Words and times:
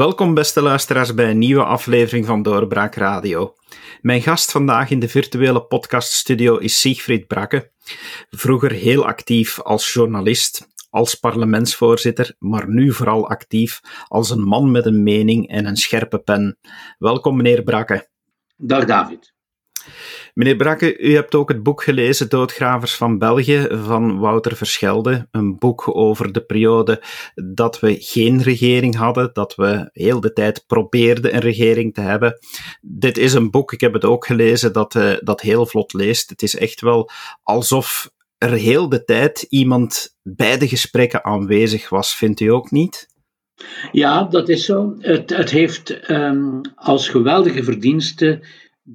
Welkom, 0.00 0.34
beste 0.34 0.62
luisteraars, 0.62 1.14
bij 1.14 1.30
een 1.30 1.38
nieuwe 1.38 1.64
aflevering 1.64 2.26
van 2.26 2.42
Doorbraak 2.42 2.94
Radio. 2.94 3.54
Mijn 4.00 4.22
gast 4.22 4.50
vandaag 4.50 4.90
in 4.90 5.00
de 5.00 5.08
virtuele 5.08 5.62
podcaststudio 5.62 6.56
is 6.56 6.80
Siegfried 6.80 7.26
Brakke. 7.26 7.72
Vroeger 8.30 8.70
heel 8.70 9.06
actief 9.06 9.60
als 9.60 9.92
journalist, 9.92 10.68
als 10.90 11.14
parlementsvoorzitter, 11.14 12.34
maar 12.38 12.68
nu 12.68 12.92
vooral 12.92 13.28
actief 13.28 13.80
als 14.08 14.30
een 14.30 14.42
man 14.42 14.70
met 14.70 14.86
een 14.86 15.02
mening 15.02 15.48
en 15.48 15.66
een 15.66 15.76
scherpe 15.76 16.18
pen. 16.18 16.58
Welkom, 16.98 17.36
meneer 17.36 17.62
Brakke. 17.62 18.08
Dag, 18.56 18.84
David. 18.84 19.32
Meneer 20.34 20.56
Brakke, 20.56 20.98
u 20.98 21.14
hebt 21.14 21.34
ook 21.34 21.48
het 21.48 21.62
boek 21.62 21.82
gelezen 21.82 22.28
Doodgravers 22.28 22.94
van 22.94 23.18
België 23.18 23.66
van 23.70 24.18
Wouter 24.18 24.56
Verschelde. 24.56 25.28
Een 25.30 25.58
boek 25.58 25.96
over 25.96 26.32
de 26.32 26.44
periode 26.44 27.02
dat 27.34 27.80
we 27.80 27.96
geen 27.98 28.42
regering 28.42 28.96
hadden, 28.96 29.30
dat 29.32 29.54
we 29.54 29.88
heel 29.92 30.20
de 30.20 30.32
tijd 30.32 30.64
probeerden 30.66 31.34
een 31.34 31.40
regering 31.40 31.94
te 31.94 32.00
hebben. 32.00 32.38
Dit 32.80 33.18
is 33.18 33.32
een 33.32 33.50
boek, 33.50 33.72
ik 33.72 33.80
heb 33.80 33.92
het 33.92 34.04
ook 34.04 34.26
gelezen, 34.26 34.72
dat, 34.72 34.94
uh, 34.94 35.12
dat 35.20 35.40
heel 35.40 35.66
vlot 35.66 35.92
leest. 35.92 36.30
Het 36.30 36.42
is 36.42 36.56
echt 36.56 36.80
wel 36.80 37.10
alsof 37.42 38.10
er 38.38 38.52
heel 38.52 38.88
de 38.88 39.04
tijd 39.04 39.46
iemand 39.48 40.16
bij 40.22 40.58
de 40.58 40.68
gesprekken 40.68 41.24
aanwezig 41.24 41.88
was, 41.88 42.14
vindt 42.14 42.40
u 42.40 42.46
ook 42.46 42.70
niet? 42.70 43.08
Ja, 43.92 44.24
dat 44.24 44.48
is 44.48 44.64
zo. 44.64 44.94
Het, 44.98 45.36
het 45.36 45.50
heeft 45.50 46.10
um, 46.10 46.60
als 46.74 47.08
geweldige 47.08 47.62
verdienste 47.64 48.40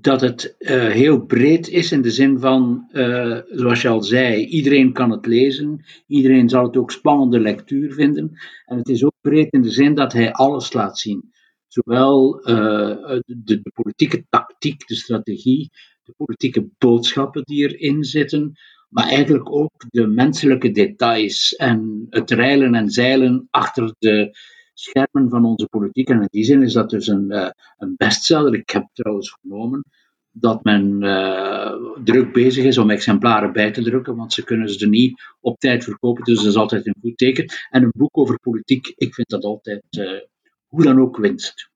dat 0.01 0.21
het 0.21 0.55
uh, 0.59 0.69
heel 0.87 1.25
breed 1.25 1.67
is 1.67 1.91
in 1.91 2.01
de 2.01 2.11
zin 2.11 2.39
van, 2.39 2.89
uh, 2.91 3.39
zoals 3.49 3.81
je 3.81 3.87
al 3.87 4.01
zei, 4.01 4.45
iedereen 4.45 4.93
kan 4.93 5.11
het 5.11 5.25
lezen, 5.25 5.85
iedereen 6.07 6.49
zal 6.49 6.63
het 6.63 6.77
ook 6.77 6.91
spannende 6.91 7.39
lectuur 7.39 7.93
vinden. 7.93 8.31
En 8.65 8.77
het 8.77 8.89
is 8.89 9.03
ook 9.03 9.13
breed 9.21 9.51
in 9.51 9.61
de 9.61 9.71
zin 9.71 9.95
dat 9.95 10.13
hij 10.13 10.31
alles 10.31 10.73
laat 10.73 10.99
zien. 10.99 11.33
Zowel 11.67 12.49
uh, 12.49 13.19
de, 13.25 13.61
politieke 13.73 14.25
tactiek, 14.29 14.87
de 14.87 14.95
strategie, 14.95 15.69
de 16.03 16.13
politieke 16.17 16.69
boodschappen 16.77 17.43
die 17.43 17.69
erin 17.69 18.03
zitten, 18.03 18.53
maar 18.89 19.07
eigenlijk 19.07 19.51
ook 19.51 19.85
de 19.89 20.07
menselijke 20.07 20.71
details 20.71 21.55
en 21.55 22.05
het 22.09 22.31
reilen 22.31 22.75
en 22.75 22.89
zeilen 22.89 23.47
achter 23.49 23.95
de 23.99 24.37
schermen 24.75 25.29
van 25.29 25.45
onze 25.45 25.67
politiek. 25.67 26.09
En 26.09 26.21
in 26.21 26.27
die 26.31 26.43
zin 26.43 26.63
is 26.63 26.73
dat 26.73 26.89
dus 26.89 27.07
een, 27.07 27.25
uh, 27.31 27.49
een 27.77 27.93
bestseller. 27.97 28.53
Ik 28.53 28.69
heb 28.69 28.87
trouwens 28.93 29.37
vernomen 29.39 29.83
dat 30.31 30.63
men 30.63 31.01
uh, 31.01 31.71
druk 32.03 32.33
bezig 32.33 32.65
is 32.65 32.77
om 32.77 32.89
exemplaren 32.89 33.53
bij 33.53 33.71
te 33.71 33.83
drukken, 33.83 34.15
want 34.15 34.33
ze 34.33 34.43
kunnen 34.43 34.69
ze 34.69 34.79
er 34.79 34.89
niet 34.89 35.21
op 35.39 35.59
tijd 35.59 35.83
verkopen, 35.83 36.23
dus 36.23 36.37
dat 36.37 36.45
is 36.45 36.55
altijd 36.55 36.87
een 36.87 36.95
goed 37.01 37.17
teken. 37.17 37.45
En 37.69 37.83
een 37.83 37.93
boek 37.97 38.17
over 38.17 38.39
politiek, 38.39 38.93
ik 38.95 39.13
vind 39.13 39.29
dat 39.29 39.43
altijd 39.43 39.83
uh, 39.89 40.19
hoe 40.67 40.83
dan 40.83 40.99
ook 40.99 41.17
winst. 41.17 41.69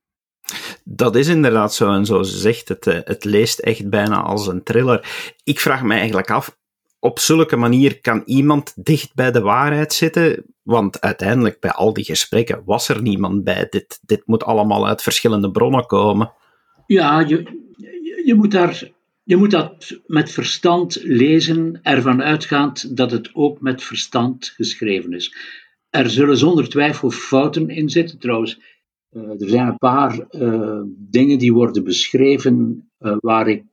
Dat 0.83 1.15
is 1.15 1.27
inderdaad 1.27 1.73
zo. 1.73 1.93
En 1.93 2.05
zoals 2.05 2.31
je 2.31 2.37
zegt, 2.37 2.67
het, 2.67 2.85
het 2.85 3.23
leest 3.23 3.59
echt 3.59 3.89
bijna 3.89 4.21
als 4.21 4.47
een 4.47 4.63
thriller. 4.63 5.31
Ik 5.43 5.59
vraag 5.59 5.83
me 5.83 5.93
eigenlijk 5.93 6.31
af, 6.31 6.57
op 6.99 7.19
zulke 7.19 7.55
manier 7.55 8.01
kan 8.01 8.21
iemand 8.25 8.73
dicht 8.85 9.15
bij 9.15 9.31
de 9.31 9.41
waarheid 9.41 9.93
zitten? 9.93 10.45
Want 10.63 11.01
uiteindelijk, 11.01 11.59
bij 11.59 11.71
al 11.71 11.93
die 11.93 12.03
gesprekken, 12.03 12.61
was 12.65 12.89
er 12.89 13.01
niemand 13.01 13.43
bij. 13.43 13.67
Dit, 13.69 13.99
dit 14.01 14.21
moet 14.25 14.43
allemaal 14.43 14.87
uit 14.87 15.01
verschillende 15.01 15.51
bronnen 15.51 15.85
komen. 15.85 16.33
Ja, 16.85 17.19
je, 17.19 17.43
je, 18.25 18.33
moet 18.35 18.51
daar, 18.51 18.89
je 19.23 19.35
moet 19.35 19.51
dat 19.51 19.99
met 20.05 20.31
verstand 20.31 20.99
lezen, 21.03 21.79
ervan 21.81 22.23
uitgaand 22.23 22.97
dat 22.97 23.11
het 23.11 23.29
ook 23.33 23.61
met 23.61 23.83
verstand 23.83 24.53
geschreven 24.55 25.13
is. 25.13 25.35
Er 25.89 26.09
zullen 26.09 26.37
zonder 26.37 26.69
twijfel 26.69 27.11
fouten 27.11 27.69
in 27.69 27.89
zitten. 27.89 28.19
Trouwens, 28.19 28.59
uh, 29.11 29.41
er 29.41 29.49
zijn 29.49 29.67
een 29.67 29.77
paar 29.77 30.27
uh, 30.31 30.81
dingen 30.97 31.39
die 31.39 31.53
worden 31.53 31.83
beschreven 31.83 32.89
uh, 32.99 33.15
waar 33.19 33.47
ik 33.47 33.63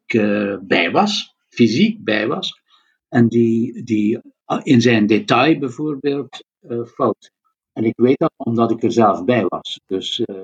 bij 0.62 0.91
was, 0.91 1.37
fysiek 1.49 2.05
bij 2.05 2.27
was 2.27 2.65
en 3.09 3.28
die, 3.28 3.83
die 3.84 4.21
in 4.62 4.81
zijn 4.81 5.06
detail 5.06 5.59
bijvoorbeeld 5.59 6.44
uh, 6.61 6.84
fout. 6.84 7.31
En 7.72 7.84
ik 7.84 7.97
weet 7.97 8.19
dat 8.19 8.33
omdat 8.37 8.71
ik 8.71 8.83
er 8.83 8.93
zelf 8.93 9.25
bij 9.25 9.44
was. 9.49 9.81
Dus 9.87 10.19
uh, 10.19 10.37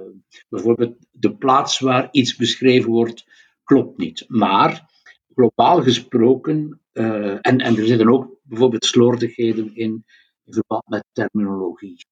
bijvoorbeeld 0.48 0.96
de 1.10 1.36
plaats 1.36 1.78
waar 1.78 2.08
iets 2.10 2.36
beschreven 2.36 2.90
wordt, 2.90 3.26
klopt 3.64 3.98
niet. 3.98 4.24
Maar 4.28 4.90
globaal 5.34 5.82
gesproken, 5.82 6.80
uh, 6.92 7.32
en, 7.32 7.58
en 7.58 7.76
er 7.76 7.86
zitten 7.86 8.08
ook 8.08 8.36
bijvoorbeeld 8.42 8.84
slordigheden 8.84 9.74
in, 9.74 10.04
in 10.44 10.52
verband 10.52 10.88
met 10.88 11.04
terminologie. 11.12 12.06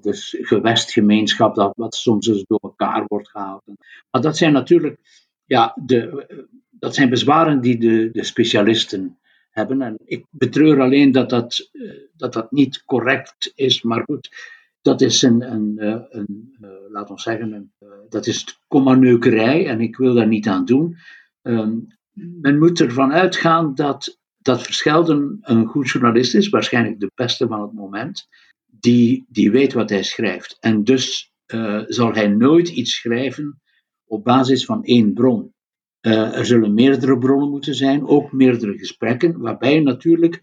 dus 0.00 0.36
gewestgemeenschap, 0.40 1.54
dat 1.54 1.72
wat 1.76 1.94
soms 1.94 2.26
eens 2.26 2.44
door 2.46 2.60
elkaar 2.62 3.04
wordt 3.06 3.30
gehouden. 3.30 3.76
Maar 4.10 4.22
dat 4.22 4.36
zijn 4.36 4.52
natuurlijk 4.52 4.98
ja, 5.44 5.76
de, 5.84 6.26
dat 6.70 6.94
zijn 6.94 7.10
bezwaren 7.10 7.60
die 7.60 7.78
de, 7.78 8.10
de 8.12 8.24
specialisten 8.24 9.18
hebben. 9.54 9.82
En 9.82 9.96
ik 10.04 10.24
betreur 10.30 10.80
alleen 10.80 11.12
dat 11.12 11.30
dat, 11.30 11.68
uh, 11.72 11.92
dat, 12.16 12.32
dat 12.32 12.52
niet 12.52 12.82
correct 12.84 13.52
is, 13.54 13.82
maar 13.82 14.02
goed, 14.04 14.30
dat 14.80 15.00
is 15.00 15.22
een, 15.22 15.52
een, 15.52 15.72
uh, 15.76 16.00
een 16.08 16.56
uh, 16.60 16.68
laat 16.88 17.10
ons 17.10 17.22
zeggen, 17.22 17.52
een, 17.52 17.72
dat 18.08 18.26
is 18.26 18.58
kommaneukerij 18.68 19.66
en 19.66 19.80
ik 19.80 19.96
wil 19.96 20.14
daar 20.14 20.26
niet 20.26 20.48
aan 20.48 20.64
doen. 20.64 20.96
Um, 21.42 21.86
men 22.12 22.58
moet 22.58 22.80
ervan 22.80 23.12
uitgaan 23.12 23.74
dat, 23.74 24.18
dat 24.38 24.62
Verschelden 24.62 25.38
een 25.40 25.66
goed 25.66 25.90
journalist 25.90 26.34
is, 26.34 26.48
waarschijnlijk 26.48 27.00
de 27.00 27.10
beste 27.14 27.46
van 27.46 27.62
het 27.62 27.72
moment, 27.72 28.28
die, 28.66 29.24
die 29.28 29.50
weet 29.50 29.72
wat 29.72 29.90
hij 29.90 30.02
schrijft. 30.02 30.56
En 30.60 30.84
dus 30.84 31.32
zal 31.86 32.12
hij 32.12 32.28
nooit 32.28 32.68
iets 32.68 32.94
schrijven 32.94 33.60
op 34.04 34.24
basis 34.24 34.64
van 34.64 34.84
één 34.84 35.12
bron. 35.12 35.53
Uh, 36.06 36.38
er 36.38 36.46
zullen 36.46 36.74
meerdere 36.74 37.18
bronnen 37.18 37.50
moeten 37.50 37.74
zijn, 37.74 38.06
ook 38.06 38.32
meerdere 38.32 38.78
gesprekken, 38.78 39.40
waarbij 39.40 39.80
natuurlijk 39.80 40.42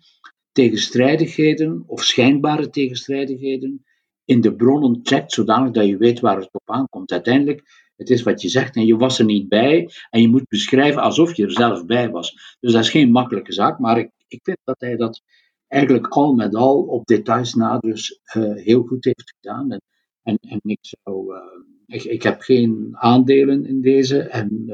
tegenstrijdigheden 0.52 1.84
of 1.88 2.04
schijnbare 2.04 2.70
tegenstrijdigheden 2.70 3.86
in 4.26 4.42
de 4.42 4.56
bronnen 4.56 5.00
checkt, 5.04 5.32
zodanig 5.32 5.72
dat 5.72 5.86
je 5.86 5.98
weet 5.98 6.20
waar 6.20 6.38
het 6.38 6.50
op 6.52 6.70
aankomt. 6.72 7.12
Uiteindelijk, 7.12 7.64
het 7.96 8.10
is 8.10 8.24
wat 8.24 8.42
je 8.42 8.50
zegt 8.50 8.76
en 8.76 8.86
je 8.86 8.96
was 8.96 9.20
er 9.20 9.26
niet 9.26 9.50
bij 9.50 9.90
en 10.10 10.22
je 10.22 10.28
moet 10.28 10.48
beschrijven 10.48 11.02
alsof 11.02 11.36
je 11.36 11.44
er 11.44 11.52
zelf 11.52 11.86
bij 11.86 12.10
was. 12.10 12.58
Dus 12.60 12.72
dat 12.72 12.84
is 12.84 12.90
geen 12.90 13.12
makkelijke 13.12 13.54
zaak, 13.54 13.80
maar 13.80 13.98
ik, 13.98 14.10
ik 14.28 14.40
vind 14.44 14.58
dat 14.64 14.80
hij 14.80 14.96
dat 14.96 15.22
eigenlijk 15.68 16.08
al 16.08 16.34
met 16.34 16.56
al 16.56 16.82
op 16.82 17.06
details 17.06 17.54
na 17.54 17.78
dus 17.78 18.20
uh, 18.36 18.56
heel 18.56 18.84
goed 18.84 19.06
heeft 19.06 19.34
gedaan. 19.40 19.72
En, 19.72 19.82
en, 20.24 20.38
en 20.40 20.60
ik, 20.64 20.80
zou, 20.82 21.36
uh, 21.36 21.42
ik, 21.88 22.04
ik, 22.04 22.24
heb 22.24 22.42
geen 22.42 22.90
aandelen 22.92 23.66
in 23.66 23.82
deze 23.82 24.20
en 24.20 24.66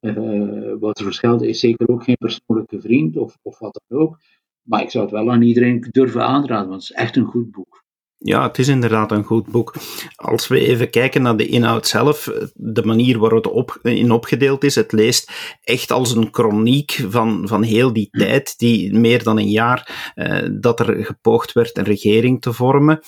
uh, 0.00 0.72
Wouter 0.80 1.04
Verschelde 1.04 1.48
is 1.48 1.60
zeker 1.60 1.88
ook 1.88 2.04
geen 2.04 2.16
persoonlijke 2.18 2.80
vriend 2.80 3.16
of, 3.16 3.38
of 3.42 3.58
wat 3.58 3.80
dan 3.86 3.98
ook. 3.98 4.18
Maar 4.62 4.82
ik 4.82 4.90
zou 4.90 5.04
het 5.04 5.12
wel 5.12 5.30
aan 5.30 5.42
iedereen 5.42 5.86
durven 5.90 6.26
aanraden, 6.26 6.68
want 6.68 6.80
het 6.80 6.90
is 6.90 6.96
echt 6.96 7.16
een 7.16 7.24
goed 7.24 7.50
boek. 7.50 7.84
Ja, 8.18 8.46
het 8.46 8.58
is 8.58 8.68
inderdaad 8.68 9.12
een 9.12 9.24
goed 9.24 9.46
boek. 9.46 9.74
Als 10.14 10.48
we 10.48 10.66
even 10.66 10.90
kijken 10.90 11.22
naar 11.22 11.36
de 11.36 11.46
inhoud 11.46 11.86
zelf, 11.86 12.30
de 12.54 12.84
manier 12.84 13.18
waarop 13.18 13.44
het 13.44 13.52
op, 13.52 13.78
in 13.82 14.10
opgedeeld 14.10 14.64
is, 14.64 14.74
het 14.74 14.92
leest 14.92 15.56
echt 15.60 15.90
als 15.90 16.14
een 16.14 16.28
chroniek 16.30 17.04
van, 17.08 17.48
van 17.48 17.62
heel 17.62 17.92
die 17.92 18.08
tijd, 18.10 18.58
die 18.58 18.94
meer 18.94 19.22
dan 19.22 19.38
een 19.38 19.50
jaar 19.50 20.12
uh, 20.14 20.48
dat 20.60 20.80
er 20.80 21.04
gepoogd 21.04 21.52
werd 21.52 21.78
een 21.78 21.84
regering 21.84 22.40
te 22.40 22.52
vormen. 22.52 23.00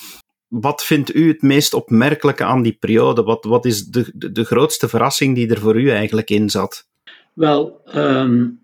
Wat 0.49 0.83
vindt 0.83 1.15
u 1.15 1.27
het 1.27 1.41
meest 1.41 1.73
opmerkelijke 1.73 2.43
aan 2.43 2.61
die 2.61 2.77
periode? 2.79 3.23
Wat, 3.23 3.43
wat 3.43 3.65
is 3.65 3.85
de, 3.85 4.31
de, 4.31 4.43
grootste 4.43 4.89
verrassing 4.89 5.35
die 5.35 5.49
er 5.49 5.59
voor 5.59 5.81
u 5.81 5.89
eigenlijk 5.89 6.29
in 6.29 6.49
zat? 6.49 6.87
Wel, 7.33 7.81
um, 7.95 8.59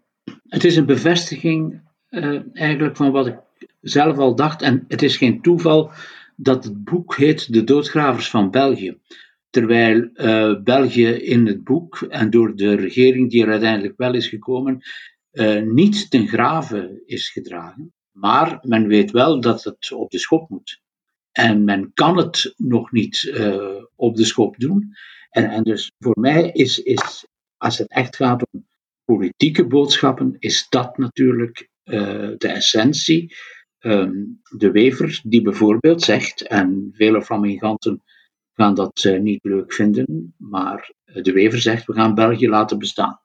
het 0.48 0.64
is 0.64 0.76
een 0.76 0.86
bevestiging 0.86 1.82
uh, 2.10 2.42
eigenlijk 2.54 2.96
van 2.96 3.12
wat 3.12 3.28
ik 3.28 3.38
zelf 3.82 4.18
al 4.18 4.36
dacht. 4.36 4.62
En 4.62 4.86
het 4.88 5.02
is 5.02 5.18
geen 5.18 5.42
toeval 5.42 5.92
dat 6.36 6.64
het 6.64 6.84
boek 6.84 7.16
heet 7.16 7.54
De 7.54 7.64
Doodgravers 7.64 8.30
van 8.30 8.52
België. 8.52 8.98
Terwijl 9.50 10.10
uh, 10.14 10.64
België 10.64 11.08
in 11.08 11.48
het 11.48 11.64
boek 11.64 12.02
en 12.10 12.30
door 12.30 12.56
de 12.56 12.76
regering 12.76 13.30
die 13.30 13.44
er 13.44 13.52
uiteindelijk 13.52 13.98
wel 13.98 14.14
is 14.14 14.28
gekomen, 14.28 14.81
uh, 15.31 15.62
niet 15.62 16.10
ten 16.10 16.28
grave 16.28 17.02
is 17.06 17.30
gedragen. 17.30 17.94
Maar 18.12 18.60
men 18.62 18.88
weet 18.88 19.12
wel 19.12 19.42
dat 19.42 19.64
het 19.64 19.92
op 19.92 20.12
de 20.12 20.20
schop 20.20 20.50
moet. 20.50 20.84
En 21.36 21.64
men 21.64 21.92
kan 21.94 22.18
het 22.18 22.54
nog 22.58 22.92
niet 22.92 23.34
op 23.96 24.16
de 24.16 24.26
schop 24.26 24.58
doen. 24.58 24.94
En, 25.30 25.50
en 25.50 25.64
dus 25.64 25.92
voor 26.00 26.20
mij 26.20 26.52
is, 26.52 26.80
is 26.80 27.26
als 27.58 27.78
het 27.78 27.90
echt 27.90 28.16
gaat 28.16 28.46
om 28.52 28.68
politieke 29.06 29.68
boodschappen, 29.68 30.36
is 30.40 30.66
dat 30.70 30.98
natuurlijk 30.98 31.70
uh, 31.84 32.32
de 32.38 32.48
essentie. 32.48 33.36
Um, 33.80 34.42
de 34.58 34.72
Wever, 34.72 35.22
die 35.24 35.42
bijvoorbeeld 35.42 36.02
zegt, 36.02 36.42
en 36.42 36.90
vele 36.94 37.22
flaminganten 37.22 38.04
gaan 38.54 38.76
dat 38.76 39.04
uh, 39.04 39.20
niet 39.20 39.44
leuk 39.44 39.74
vinden, 39.74 40.34
maar 40.38 40.94
de 41.06 41.31
Wever 41.31 41.60
zegt: 41.60 41.86
we 41.86 41.94
gaan 41.94 42.16
België 42.16 42.50
laten 42.50 42.80
bestaan. 42.80 43.20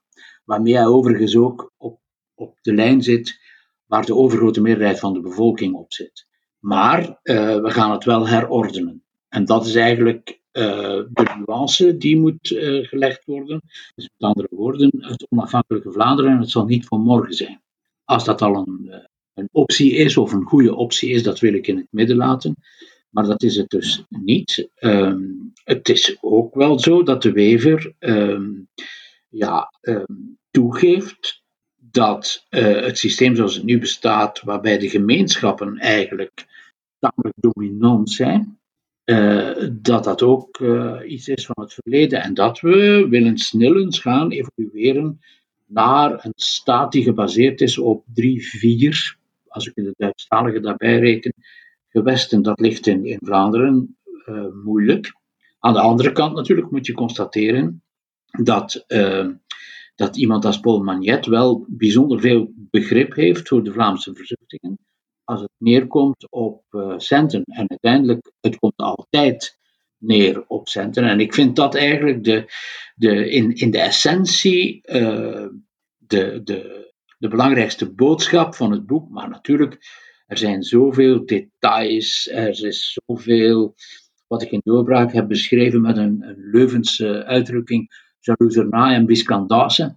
Waarmee 0.45 0.75
hij 0.75 0.87
overigens 0.87 1.37
ook 1.37 1.73
op, 1.77 2.01
op 2.35 2.59
de 2.61 2.75
lijn 2.75 3.03
zit 3.03 3.41
waar 3.87 4.06
de 4.06 4.15
overgrote 4.15 4.61
meerderheid 4.61 4.99
van 4.99 5.13
de 5.13 5.21
bevolking 5.21 5.75
op 5.75 5.93
zit. 5.93 6.27
Maar 6.61 7.01
uh, 7.01 7.61
we 7.61 7.71
gaan 7.71 7.91
het 7.91 8.05
wel 8.05 8.29
herordenen. 8.29 9.05
En 9.29 9.45
dat 9.45 9.67
is 9.67 9.75
eigenlijk 9.75 10.39
de 10.53 11.43
nuance 11.47 11.97
die 11.97 12.17
moet 12.17 12.49
gelegd 12.83 13.25
worden. 13.25 13.61
Dus 13.95 14.11
met 14.17 14.29
andere 14.31 14.49
woorden, 14.51 14.91
het 14.99 15.27
onafhankelijke 15.29 15.93
Vlaanderen, 15.93 16.39
het 16.39 16.51
zal 16.51 16.65
niet 16.65 16.87
van 16.87 17.01
morgen 17.01 17.35
zijn. 17.35 17.62
Als 18.05 18.25
dat 18.25 18.43
al 18.43 18.55
een, 18.57 19.09
een 19.35 19.49
optie 19.53 19.93
is, 19.93 20.17
of 20.17 20.33
een 20.33 20.45
goede 20.45 20.75
optie 20.75 21.11
is, 21.11 21.23
dat 21.23 21.41
wil 21.41 21.55
ik 21.55 21.67
in 21.67 21.77
het 21.77 21.87
midden 21.91 22.17
laten. 22.17 22.57
Maar 23.11 23.25
dat 23.25 23.43
is 23.43 23.56
het 23.56 23.71
dus 23.71 24.05
niet. 24.09 24.69
Ehm, 24.75 25.23
het 25.65 25.89
is 25.89 26.17
ook 26.21 26.55
wel 26.55 26.79
zo 26.79 27.03
dat 27.03 27.23
de 27.23 27.33
Wever 27.33 27.95
ehm, 27.99 28.51
ja, 29.29 29.73
ehm, 29.81 30.15
toegeeft 30.51 31.43
dat 31.77 32.47
het 32.49 32.99
systeem 32.99 33.37
zoals 33.37 33.55
het 33.55 33.65
nu 33.65 33.79
bestaat, 33.79 34.41
waarbij 34.41 34.79
de 34.79 34.89
gemeenschappen 34.89 35.77
eigenlijk 35.77 36.47
tamelijk 37.00 37.35
dominant 37.37 38.11
zijn, 38.11 38.58
uh, 39.05 39.69
dat 39.73 40.05
dat 40.05 40.23
ook 40.23 40.58
uh, 40.58 41.00
iets 41.06 41.29
is 41.29 41.47
van 41.47 41.64
het 41.64 41.75
verleden 41.75 42.23
en 42.23 42.35
dat 42.35 42.61
we 42.61 43.06
willen 43.11 43.38
snillens 43.38 43.99
gaan 43.99 44.31
evolueren 44.31 45.20
naar 45.67 46.25
een 46.25 46.32
staat 46.35 46.93
die 46.93 47.02
gebaseerd 47.02 47.61
is 47.61 47.79
op 47.79 48.05
drie, 48.14 48.49
vier, 48.49 49.17
als 49.47 49.67
ik 49.67 49.75
de 49.75 49.94
Duitsstalige 49.97 50.61
daarbij 50.61 50.99
reken, 50.99 51.35
gewesten. 51.88 52.43
Dat 52.43 52.61
ligt 52.61 52.87
in, 52.87 53.05
in 53.05 53.19
Vlaanderen 53.23 53.96
moeilijk. 54.64 55.14
Aan 55.58 55.73
de 55.73 55.81
andere 55.81 56.12
kant 56.12 56.35
natuurlijk 56.35 56.70
moet 56.70 56.87
je 56.87 56.93
constateren 56.93 57.82
dat 58.43 58.85
dat 60.00 60.17
iemand 60.17 60.44
als 60.44 60.61
Paul 60.61 60.82
Magnet 60.82 61.26
wel 61.26 61.64
bijzonder 61.69 62.20
veel 62.20 62.53
begrip 62.56 63.14
heeft 63.14 63.49
voor 63.49 63.64
de 63.64 63.73
Vlaamse 63.73 64.14
verzuchtingen, 64.14 64.79
als 65.31 65.41
het 65.41 65.50
neerkomt 65.59 66.31
op 66.31 66.65
uh, 66.71 66.94
centen. 66.97 67.43
En 67.44 67.69
uiteindelijk, 67.69 68.32
het 68.41 68.56
komt 68.59 68.77
altijd 68.77 69.59
neer 69.99 70.44
op 70.47 70.69
centen. 70.69 71.05
En 71.05 71.21
ik 71.21 71.35
vind 71.35 71.56
dat 71.56 71.75
eigenlijk 71.75 72.25
de, 72.25 72.53
de, 72.94 73.31
in, 73.31 73.55
in 73.55 73.71
de 73.71 73.81
essentie 73.81 74.81
uh, 74.85 75.47
de, 75.97 76.41
de, 76.44 76.91
de 77.19 77.29
belangrijkste 77.29 77.93
boodschap 77.93 78.55
van 78.55 78.71
het 78.71 78.87
boek. 78.87 79.11
Maar 79.11 79.29
natuurlijk, 79.29 79.79
er 80.27 80.38
zijn 80.38 80.62
zoveel 80.62 81.27
details, 81.27 82.29
er 82.32 82.65
is 82.65 82.99
zoveel 83.05 83.75
wat 84.27 84.43
ik 84.43 84.50
in 84.50 84.61
doorbraak 84.65 85.12
heb 85.12 85.29
beschreven 85.29 85.81
met 85.81 85.97
een, 85.97 86.23
een 86.23 86.49
Leuvense 86.50 87.25
uitdrukking 87.25 88.09
Jaloezerna 88.21 88.94
en 88.94 89.06
Biscandase. 89.06 89.97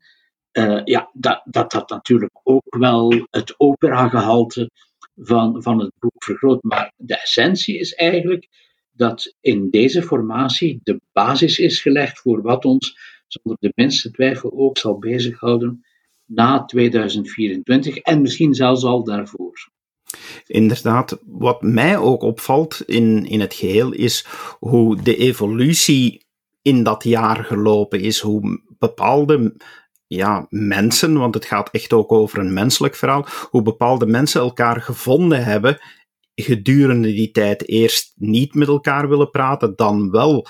Uh, 0.58 0.82
ja, 0.84 1.10
dat, 1.14 1.42
dat 1.46 1.72
dat 1.72 1.90
natuurlijk 1.90 2.40
ook 2.44 2.76
wel 2.78 3.28
het 3.30 3.54
opera-gehalte 3.58 4.70
van, 5.16 5.64
van 5.64 5.80
het 5.80 5.92
boek 6.00 6.24
vergroot. 6.24 6.64
Maar 6.64 6.94
de 6.96 7.22
essentie 7.22 7.80
is 7.80 7.94
eigenlijk 7.94 8.48
dat 8.92 9.36
in 9.42 9.70
deze 9.70 10.02
formatie 10.02 10.80
de 10.84 11.02
basis 11.12 11.60
is 11.60 11.82
gelegd 11.82 12.20
voor 12.20 12.42
wat 12.42 12.66
ons 12.66 12.98
zonder 13.28 13.58
de 13.62 13.72
minste 13.76 14.12
twijfel 14.12 14.52
ook 14.56 14.78
zal 14.78 15.00
bezighouden 15.00 15.86
na 16.26 16.66
2024 16.66 17.98
en 17.98 18.22
misschien 18.22 18.54
zelfs 18.54 18.84
al 18.84 19.04
daarvoor. 19.04 19.72
Inderdaad, 20.48 21.20
wat 21.26 21.62
mij 21.62 21.98
ook 21.98 22.22
opvalt 22.22 22.82
in, 22.86 23.26
in 23.26 23.40
het 23.40 23.54
geheel 23.54 23.92
is 23.92 24.26
hoe 24.60 25.02
de 25.02 25.16
evolutie 25.16 26.26
in 26.62 26.84
dat 26.84 27.04
jaar 27.04 27.44
gelopen 27.44 28.00
is, 28.00 28.20
hoe 28.20 28.62
bepaalde 28.78 29.56
ja, 30.16 30.46
mensen, 30.50 31.18
want 31.18 31.34
het 31.34 31.46
gaat 31.46 31.70
echt 31.72 31.94
ook 31.94 32.12
over 32.12 32.40
een 32.40 32.54
menselijk 32.54 32.96
verhaal, 32.96 33.26
hoe 33.50 33.62
bepaalde 33.62 34.06
mensen 34.06 34.42
elkaar 34.42 34.82
gevonden 34.82 35.44
hebben 35.44 35.80
gedurende 36.36 37.08
die 37.14 37.32
tijd 37.32 37.68
eerst 37.68 38.14
niet 38.16 38.54
met 38.54 38.68
elkaar 38.68 39.10
willen 39.10 39.30
praten, 39.30 39.74
dan 39.76 40.12
wel. 40.12 40.48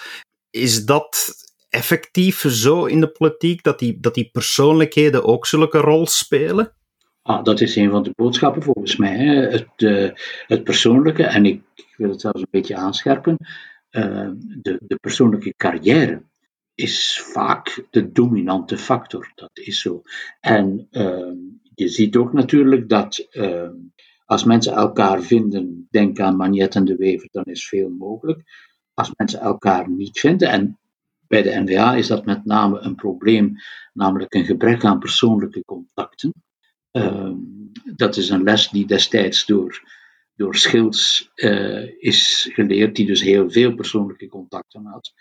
Is 0.50 0.86
dat 0.86 1.34
effectief 1.70 2.46
zo 2.48 2.86
in 2.86 3.00
de 3.00 3.12
politiek, 3.12 3.64
dat 3.64 3.80
die, 3.80 3.98
dat 4.00 4.14
die 4.14 4.30
persoonlijkheden 4.32 5.24
ook 5.24 5.46
zulke 5.46 5.78
rol 5.78 6.08
spelen? 6.08 6.74
Ah, 7.22 7.44
dat 7.44 7.62
is 7.62 7.76
een 7.76 7.90
van 7.90 8.04
de 8.04 8.14
boodschappen 8.16 8.64
volgens 8.64 8.96
mij. 8.96 9.18
Hè. 9.18 9.34
Het, 9.34 9.68
het 10.48 10.64
persoonlijke, 10.64 11.24
en 11.24 11.46
ik 11.46 11.62
wil 11.98 12.10
het 12.10 12.22
zelfs 12.22 12.42
een 12.42 12.48
beetje 12.52 12.76
aanscherpen, 12.76 13.38
uh, 13.92 14.30
de, 14.62 14.80
de 14.82 14.96
persoonlijke 14.96 15.54
carrière 15.58 16.24
is 16.76 17.22
vaak 17.32 17.86
de 17.90 18.12
dominante 18.12 18.78
factor. 18.78 19.32
Dat 19.36 19.52
is 19.54 19.82
zo. 19.82 20.02
En 20.40 20.88
uh, 20.92 21.32
je 21.74 21.88
ziet 21.88 22.16
ook 22.16 22.34
natuurlijk 22.34 22.90
dat 22.90 23.28
uh, 23.32 23.70
als 24.26 24.44
mensen 24.44 24.74
elkaar 24.74 25.22
vinden, 25.22 25.88
denk 25.92 26.20
aan 26.20 26.36
Magnet 26.36 26.76
en 26.76 26.86
de 26.86 26.96
Wever, 26.96 27.28
dan 27.32 27.44
is 27.44 27.68
veel 27.68 27.90
mogelijk. 27.90 28.42
Als 28.94 29.12
mensen 29.16 29.40
elkaar 29.40 29.90
niet 29.90 30.20
vinden, 30.20 30.50
en 30.50 30.80
bij 31.28 31.42
de 31.42 31.60
NVA 31.60 31.96
is 31.96 32.08
dat 32.08 32.26
met 32.26 32.46
name 32.46 32.80
een 32.80 32.96
probleem, 32.96 33.56
namelijk 33.94 34.34
een 34.34 34.46
gebrek 34.46 34.86
aan 34.86 35.00
persoonlijke 35.00 35.64
contacten. 35.66 36.34
Uh, 36.92 37.32
dat 37.96 38.18
is 38.18 38.30
een 38.30 38.44
les 38.44 38.70
die 38.70 38.88
destijds 38.88 39.46
door 39.46 40.02
door 40.36 40.56
uh, 41.36 42.02
is 42.04 42.50
geleerd, 42.54 42.96
die 42.96 43.06
dus 43.06 43.22
heel 43.22 43.50
veel 43.52 43.76
persoonlijke 43.76 44.28
contacten 44.28 44.86
had, 44.86 45.14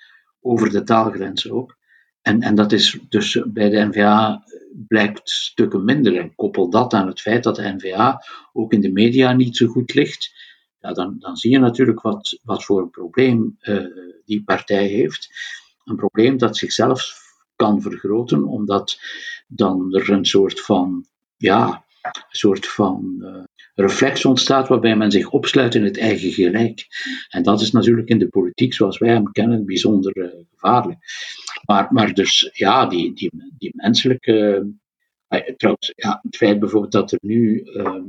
over 0.43 0.71
de 0.71 0.83
taalgrens 0.83 1.51
ook. 1.51 1.77
En, 2.23 2.43
en 2.43 2.55
dat 2.55 2.73
is 2.73 2.99
dus 3.09 3.43
bij 3.47 3.71
de 3.71 3.85
NVA 3.85 4.45
blijkt 4.89 5.31
stukken 5.31 5.85
minder. 5.85 6.17
En 6.19 6.35
koppel 6.35 6.71
dat 6.71 6.93
aan 6.93 7.07
het 7.07 7.21
feit 7.21 7.43
dat 7.43 7.57
de 7.57 7.75
NVA 7.77 8.25
ook 8.53 8.73
in 8.73 8.81
de 8.81 8.93
media 8.93 9.33
niet 9.33 9.57
zo 9.57 9.67
goed 9.67 9.95
ligt, 9.95 10.33
ja, 10.81 10.93
dan, 10.93 11.17
dan 11.19 11.37
zie 11.37 11.51
je 11.51 11.59
natuurlijk 11.59 12.01
wat, 12.01 12.39
wat 12.43 12.65
voor 12.65 12.81
een 12.81 12.91
probleem 12.91 13.59
uh, 13.63 13.85
die 14.25 14.45
partij 14.45 14.87
heeft. 14.87 15.29
Een 15.85 15.97
probleem 15.97 16.39
dat 16.39 16.57
zichzelf 16.57 17.21
kan 17.57 17.83
vergroten, 17.83 18.45
omdat 18.45 18.99
dan 19.47 19.95
er 19.95 20.11
een 20.11 20.25
soort 20.25 20.61
van, 20.61 21.07
ja, 21.37 21.85
soort 22.29 22.67
van 22.67 23.17
uh, 23.19 23.43
reflex 23.75 24.25
ontstaat 24.25 24.69
waarbij 24.69 24.97
men 24.97 25.11
zich 25.11 25.31
opsluit 25.31 25.75
in 25.75 25.85
het 25.85 25.99
eigen 25.99 26.33
gelijk. 26.33 26.87
En 27.29 27.43
dat 27.43 27.61
is 27.61 27.71
natuurlijk 27.71 28.09
in 28.09 28.19
de 28.19 28.29
politiek 28.29 28.75
zoals 28.75 28.99
wij 28.99 29.11
hem 29.11 29.33
kennen 29.33 29.65
bijzonder 29.65 30.17
uh, 30.17 30.29
gevaarlijk. 30.51 30.99
Maar, 31.67 31.93
maar 31.93 32.15
dus 32.15 32.51
ja, 32.53 32.87
die, 32.87 33.15
die, 33.15 33.31
die 33.59 33.73
menselijke. 33.75 34.67
Uh, 35.29 35.41
trouwens, 35.57 35.93
ja, 35.97 36.21
het 36.23 36.37
feit 36.37 36.59
bijvoorbeeld 36.59 36.93
dat 36.93 37.13
er 37.13 37.19
nu 37.23 37.63
ehm, 37.63 38.05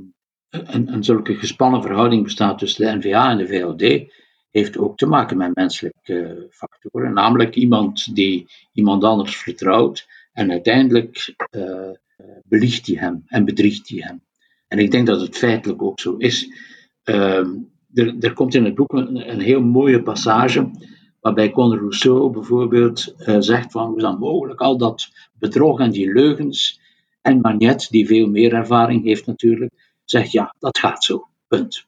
een, 0.50 0.94
een 0.94 1.04
zulke 1.04 1.36
gespannen 1.36 1.82
verhouding 1.82 2.24
bestaat 2.24 2.60
tussen 2.60 2.86
de 2.86 3.08
NVA 3.08 3.30
en 3.30 3.38
de 3.38 3.48
VLD, 3.48 4.12
heeft 4.52 4.78
ook 4.78 4.98
te 4.98 5.06
maken 5.06 5.38
met 5.38 5.56
menselijke 5.56 6.48
factoren. 6.50 7.14
Namelijk 7.14 7.56
iemand 7.56 8.16
die 8.16 8.48
iemand 8.74 9.04
anders 9.04 9.38
vertrouwt 9.38 10.08
en 10.34 10.52
uiteindelijk 10.52 11.34
beliegt 12.44 12.88
hij 12.88 12.96
hem 12.96 13.24
en 13.26 13.46
bedriegt 13.46 13.90
hij 13.90 14.00
hem. 14.00 14.22
En 14.68 14.80
ik 14.80 14.92
denk 14.92 15.08
dat 15.08 15.22
het 15.22 15.38
feitelijk 15.38 15.82
ook 15.82 16.00
zo 16.00 16.16
is. 16.18 16.52
Uh, 17.06 17.48
er, 17.94 18.16
er, 18.20 18.34
komt 18.34 18.54
in 18.54 18.66
het 18.66 18.76
boek 18.76 18.94
een, 18.94 19.32
een, 19.32 19.40
heel 19.40 19.62
mooie 19.62 20.04
passage 20.04 20.72
waarbij 21.20 21.52
Conor 21.52 21.78
Rousseau 21.78 22.32
bijvoorbeeld 22.32 23.16
uh, 23.18 23.36
zegt 23.40 23.72
van 23.72 23.88
hoe 23.88 23.98
is 23.98 24.04
dat 24.04 24.20
mogelijk, 24.20 24.62
al 24.62 24.78
dat 24.78 25.10
bedrog 25.40 25.80
en 25.80 25.92
die 25.92 26.14
leugens. 26.14 26.80
En 27.22 27.42
Magnet, 27.42 27.88
die 27.90 28.08
veel 28.08 28.30
meer 28.30 28.54
ervaring 28.54 29.04
heeft 29.04 29.26
natuurlijk, 29.26 29.72
zegt 30.04 30.32
ja, 30.32 30.56
dat 30.60 30.78
gaat 30.78 31.04
zo, 31.04 31.28
punt. 31.48 31.86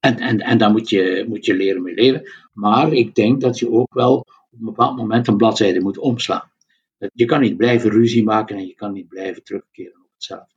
En, 0.00 0.18
en, 0.18 0.40
en 0.40 0.58
daar 0.58 0.70
moet 0.70 0.88
je, 0.88 1.24
moet 1.28 1.44
je 1.44 1.54
leren 1.54 1.82
mee 1.82 1.94
leven. 1.94 2.30
Maar 2.52 2.92
ik 2.92 3.14
denk 3.14 3.40
dat 3.40 3.58
je 3.58 3.70
ook 3.70 3.94
wel 3.94 4.16
op 4.16 4.58
een 4.58 4.64
bepaald 4.64 4.96
moment 4.96 5.26
een 5.28 5.36
bladzijde 5.36 5.80
moet 5.80 5.98
omslaan. 5.98 6.52
Je 7.12 7.24
kan 7.24 7.40
niet 7.40 7.56
blijven 7.56 7.90
ruzie 7.90 8.22
maken 8.22 8.56
en 8.56 8.66
je 8.66 8.74
kan 8.74 8.92
niet 8.92 9.08
blijven 9.08 9.42
terugkeren 9.44 10.00
op 10.04 10.10
hetzelfde. 10.14 10.54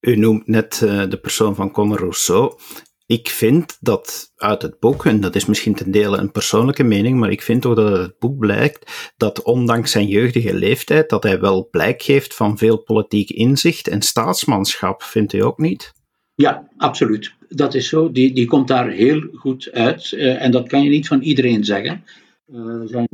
U 0.00 0.16
noemt 0.16 0.46
net 0.46 0.80
uh, 0.84 1.08
de 1.08 1.18
persoon 1.18 1.54
van 1.54 1.70
Conor 1.70 1.98
Rousseau. 1.98 2.58
Ik 3.06 3.28
vind 3.28 3.76
dat 3.80 4.32
uit 4.36 4.62
het 4.62 4.78
boek, 4.78 5.06
en 5.06 5.20
dat 5.20 5.34
is 5.34 5.46
misschien 5.46 5.74
ten 5.74 5.90
dele 5.90 6.16
een 6.16 6.30
persoonlijke 6.30 6.82
mening, 6.82 7.18
maar 7.18 7.30
ik 7.30 7.42
vind 7.42 7.66
ook 7.66 7.76
dat 7.76 7.92
uit 7.92 8.06
het 8.06 8.18
boek 8.18 8.38
blijkt 8.38 9.12
dat 9.16 9.42
ondanks 9.42 9.90
zijn 9.90 10.06
jeugdige 10.06 10.54
leeftijd, 10.54 11.08
dat 11.08 11.22
hij 11.22 11.40
wel 11.40 11.68
blijk 11.70 12.02
geeft 12.02 12.34
van 12.34 12.58
veel 12.58 12.82
politiek 12.82 13.30
inzicht 13.30 13.88
en 13.88 14.02
staatsmanschap, 14.02 15.02
vindt 15.02 15.32
u 15.32 15.42
ook 15.42 15.58
niet? 15.58 15.92
Ja, 16.34 16.68
absoluut. 16.76 17.34
Dat 17.48 17.74
is 17.74 17.88
zo. 17.88 18.12
Die, 18.12 18.32
die 18.32 18.46
komt 18.46 18.68
daar 18.68 18.90
heel 18.90 19.20
goed 19.32 19.70
uit. 19.72 20.12
Uh, 20.12 20.42
en 20.42 20.50
dat 20.50 20.68
kan 20.68 20.82
je 20.82 20.90
niet 20.90 21.06
van 21.06 21.20
iedereen 21.20 21.64
zeggen. 21.64 22.04
Uh, 22.46 22.80
zijn 22.84 23.08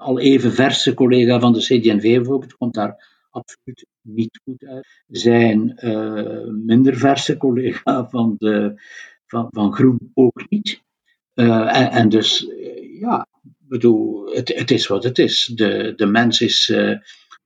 al 0.00 0.18
even 0.18 0.52
verse 0.52 0.94
collega 0.94 1.40
van 1.40 1.52
de 1.52 1.58
CD&V 1.58 2.02
bijvoorbeeld 2.02 2.56
komt 2.56 2.74
daar 2.74 3.18
absoluut 3.30 3.86
niet 4.00 4.40
goed 4.44 4.64
uit. 4.64 5.02
Zijn 5.08 5.78
uh, 5.84 6.48
minder 6.64 6.96
verse 6.96 7.36
collega 7.36 8.06
van, 8.10 8.34
de, 8.38 8.80
van, 9.26 9.48
van 9.50 9.72
Groen 9.72 10.10
ook 10.14 10.44
niet. 10.48 10.82
Uh, 11.34 11.76
en, 11.76 11.90
en, 11.90 12.08
dus, 12.08 12.48
uh, 12.48 13.00
ja, 13.00 13.26
bedoel, 13.58 14.26
het, 14.26 14.48
het 14.48 14.70
is 14.70 14.86
wat 14.86 15.04
het 15.04 15.18
is. 15.18 15.52
De, 15.54 15.92
de 15.96 16.06
mens 16.06 16.40
is 16.40 16.74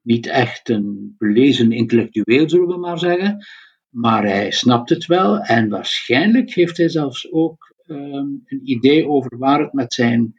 niet 0.02 0.26
echt 0.26 0.68
een 0.68 1.14
belezen 1.18 1.72
intellectueel, 1.72 2.48
zullen 2.48 2.68
we 2.68 2.76
maar 2.76 2.98
zeggen. 2.98 3.46
Maar 3.88 4.22
hij 4.22 4.50
snapt 4.50 4.90
het 4.90 5.06
wel 5.06 5.38
en 5.38 5.68
waarschijnlijk 5.68 6.54
heeft 6.54 6.76
hij 6.76 6.88
zelfs 6.88 7.32
ook 7.32 7.74
um, 7.86 8.42
een 8.46 8.60
idee 8.64 9.08
over 9.08 9.38
waar 9.38 9.60
het 9.60 9.72
met 9.72 9.94
zijn 9.94 10.34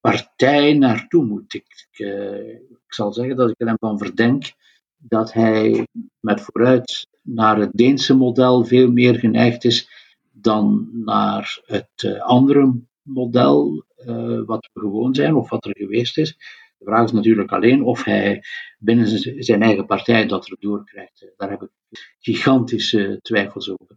partij 0.00 0.74
naartoe 0.74 1.24
moet. 1.24 1.54
Ik, 1.54 1.86
uh, 1.96 2.48
ik 2.58 2.94
zal 2.94 3.12
zeggen 3.12 3.36
dat 3.36 3.50
ik 3.50 3.54
er 3.58 3.66
hem 3.66 3.76
van 3.78 3.98
verdenk 3.98 4.52
dat 4.96 5.32
hij 5.32 5.86
met 6.20 6.40
vooruit 6.40 7.06
naar 7.22 7.58
het 7.58 7.70
Deense 7.72 8.16
model 8.16 8.64
veel 8.64 8.90
meer 8.90 9.14
geneigd 9.14 9.64
is 9.64 9.88
dan 10.30 10.90
naar 10.92 11.60
het 11.64 12.02
uh, 12.04 12.20
andere 12.20 12.80
model 13.02 13.84
uh, 13.98 14.40
wat 14.46 14.68
we 14.72 14.80
gewoon 14.80 15.14
zijn 15.14 15.34
of 15.34 15.50
wat 15.50 15.64
er 15.64 15.76
geweest 15.76 16.18
is. 16.18 16.36
De 16.78 16.84
vraag 16.84 17.04
is 17.04 17.12
natuurlijk 17.12 17.52
alleen 17.52 17.84
of 17.84 18.04
hij 18.04 18.42
binnen 18.78 19.42
zijn 19.44 19.62
eigen 19.62 19.86
partij 19.86 20.26
dat 20.26 20.50
erdoor 20.50 20.84
krijgt. 20.84 21.26
Daar 21.36 21.50
heb 21.50 21.62
ik 21.62 21.70
gigantische 22.18 23.18
twijfels 23.22 23.70
over. 23.70 23.96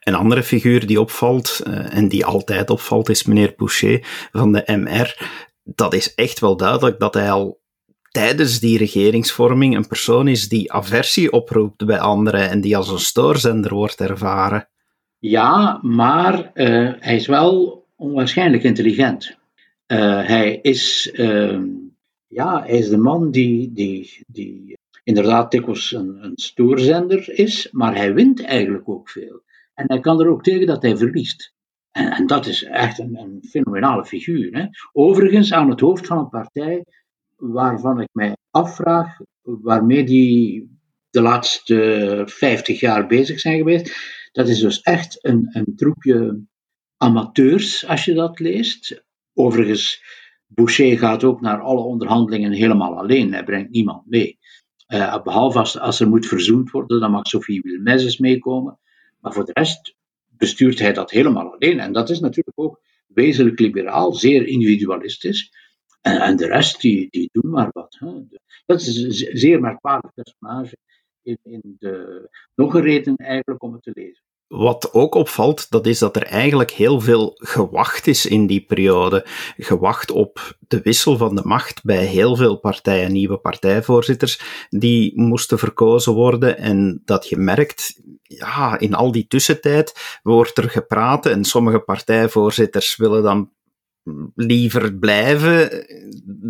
Een 0.00 0.14
andere 0.14 0.42
figuur 0.42 0.86
die 0.86 1.00
opvalt, 1.00 1.60
uh, 1.66 1.94
en 1.96 2.08
die 2.08 2.24
altijd 2.24 2.70
opvalt, 2.70 3.08
is 3.08 3.24
meneer 3.24 3.52
Pouchet 3.52 4.06
van 4.32 4.52
de 4.52 4.62
MR. 4.66 5.28
Dat 5.64 5.94
is 5.94 6.14
echt 6.14 6.40
wel 6.40 6.56
duidelijk 6.56 6.98
dat 6.98 7.14
hij 7.14 7.30
al 7.30 7.60
tijdens 8.10 8.60
die 8.60 8.78
regeringsvorming 8.78 9.76
een 9.76 9.86
persoon 9.86 10.28
is 10.28 10.48
die 10.48 10.72
aversie 10.72 11.32
oproept 11.32 11.86
bij 11.86 12.00
anderen 12.00 12.48
en 12.48 12.60
die 12.60 12.76
als 12.76 12.88
een 12.88 12.98
stoorzender 12.98 13.74
wordt 13.74 14.00
ervaren. 14.00 14.68
Ja, 15.18 15.78
maar 15.82 16.50
uh, 16.54 16.92
hij 16.98 17.16
is 17.16 17.26
wel 17.26 17.84
onwaarschijnlijk 17.96 18.62
intelligent. 18.62 19.38
Uh, 19.86 20.26
hij, 20.26 20.58
is, 20.62 21.10
uh, 21.12 21.58
ja, 22.26 22.62
hij 22.62 22.78
is 22.78 22.88
de 22.88 22.98
man 22.98 23.30
die, 23.30 23.72
die, 23.72 24.24
die 24.26 24.78
inderdaad 25.04 25.50
dikwijls 25.50 25.92
een, 25.92 26.18
een 26.24 26.32
stoorzender 26.34 27.38
is, 27.38 27.68
maar 27.70 27.96
hij 27.96 28.14
wint 28.14 28.42
eigenlijk 28.42 28.88
ook 28.88 29.10
veel. 29.10 29.42
En 29.80 29.86
hij 29.86 30.00
kan 30.00 30.20
er 30.20 30.28
ook 30.28 30.42
tegen 30.42 30.66
dat 30.66 30.82
hij 30.82 30.96
verliest. 30.96 31.54
En, 31.90 32.10
en 32.10 32.26
dat 32.26 32.46
is 32.46 32.64
echt 32.64 32.98
een, 32.98 33.16
een 33.16 33.44
fenomenale 33.48 34.04
figuur. 34.04 34.52
Hè? 34.52 34.66
Overigens 34.92 35.52
aan 35.52 35.70
het 35.70 35.80
hoofd 35.80 36.06
van 36.06 36.18
een 36.18 36.28
partij 36.28 36.84
waarvan 37.36 38.00
ik 38.00 38.08
mij 38.12 38.36
afvraag 38.50 39.16
waarmee 39.42 40.04
die 40.04 40.68
de 41.10 41.20
laatste 41.20 42.22
50 42.26 42.80
jaar 42.80 43.06
bezig 43.06 43.40
zijn 43.40 43.58
geweest. 43.58 43.96
Dat 44.32 44.48
is 44.48 44.60
dus 44.60 44.80
echt 44.80 45.24
een, 45.24 45.48
een 45.52 45.76
troepje 45.76 46.42
amateurs, 46.96 47.86
als 47.86 48.04
je 48.04 48.14
dat 48.14 48.38
leest. 48.38 49.04
Overigens, 49.34 50.02
Boucher 50.46 50.98
gaat 50.98 51.24
ook 51.24 51.40
naar 51.40 51.60
alle 51.60 51.80
onderhandelingen 51.80 52.52
helemaal 52.52 52.98
alleen. 52.98 53.32
Hij 53.32 53.44
brengt 53.44 53.70
niemand 53.70 54.06
mee. 54.06 54.38
Uh, 54.88 55.22
behalve 55.22 55.78
als, 55.80 56.00
er 56.00 56.08
moet 56.08 56.26
verzoend 56.26 56.70
worden, 56.70 57.00
dan 57.00 57.10
mag 57.10 57.26
Sophie 57.26 57.60
Wilmezes 57.62 58.18
meekomen. 58.18 58.79
Maar 59.20 59.32
voor 59.32 59.44
de 59.44 59.52
rest 59.52 59.94
bestuurt 60.28 60.78
hij 60.78 60.92
dat 60.92 61.10
helemaal 61.10 61.52
alleen. 61.52 61.80
En 61.80 61.92
dat 61.92 62.10
is 62.10 62.20
natuurlijk 62.20 62.60
ook 62.60 62.80
wezenlijk 63.06 63.58
liberaal, 63.58 64.12
zeer 64.12 64.46
individualistisch. 64.46 65.52
En, 66.00 66.20
en 66.20 66.36
de 66.36 66.46
rest, 66.46 66.80
die, 66.80 67.08
die 67.10 67.28
doen 67.32 67.50
maar 67.50 67.68
wat. 67.72 67.96
Hè. 67.98 68.12
Dat 68.66 68.80
is 68.80 68.96
een 68.96 69.38
zeer 69.38 69.60
merkwaardig 69.60 70.14
personage. 70.14 70.76
In, 71.22 71.38
in 71.42 71.76
de, 71.78 72.28
nog 72.54 72.74
een 72.74 72.82
reden 72.82 73.16
eigenlijk 73.16 73.62
om 73.62 73.72
het 73.72 73.82
te 73.82 73.90
lezen. 73.94 74.24
Wat 74.50 74.92
ook 74.92 75.14
opvalt, 75.14 75.70
dat 75.70 75.86
is 75.86 75.98
dat 75.98 76.16
er 76.16 76.22
eigenlijk 76.22 76.70
heel 76.70 77.00
veel 77.00 77.32
gewacht 77.34 78.06
is 78.06 78.26
in 78.26 78.46
die 78.46 78.60
periode. 78.60 79.26
Gewacht 79.56 80.10
op 80.10 80.56
de 80.68 80.80
wissel 80.80 81.16
van 81.16 81.34
de 81.34 81.42
macht 81.44 81.84
bij 81.84 82.04
heel 82.04 82.36
veel 82.36 82.56
partijen, 82.56 83.12
nieuwe 83.12 83.36
partijvoorzitters, 83.38 84.40
die 84.68 85.20
moesten 85.20 85.58
verkozen 85.58 86.12
worden. 86.12 86.58
En 86.58 87.02
dat 87.04 87.28
je 87.28 87.36
merkt, 87.36 88.00
ja, 88.22 88.78
in 88.78 88.94
al 88.94 89.12
die 89.12 89.26
tussentijd 89.26 90.18
wordt 90.22 90.58
er 90.58 90.70
gepraat 90.70 91.26
en 91.26 91.44
sommige 91.44 91.80
partijvoorzitters 91.80 92.96
willen 92.96 93.22
dan 93.22 93.50
liever 94.34 94.94
blijven. 94.94 95.86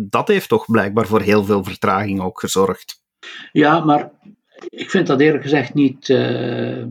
Dat 0.09 0.27
heeft 0.27 0.49
toch 0.49 0.65
blijkbaar 0.65 1.07
voor 1.07 1.21
heel 1.21 1.43
veel 1.43 1.63
vertraging 1.63 2.21
ook 2.21 2.39
gezorgd. 2.39 3.03
Ja, 3.51 3.79
maar 3.79 4.11
ik 4.59 4.89
vind 4.89 5.07
dat 5.07 5.19
eerlijk 5.19 5.43
gezegd 5.43 5.73
niet, 5.73 6.09
uh, 6.09 6.85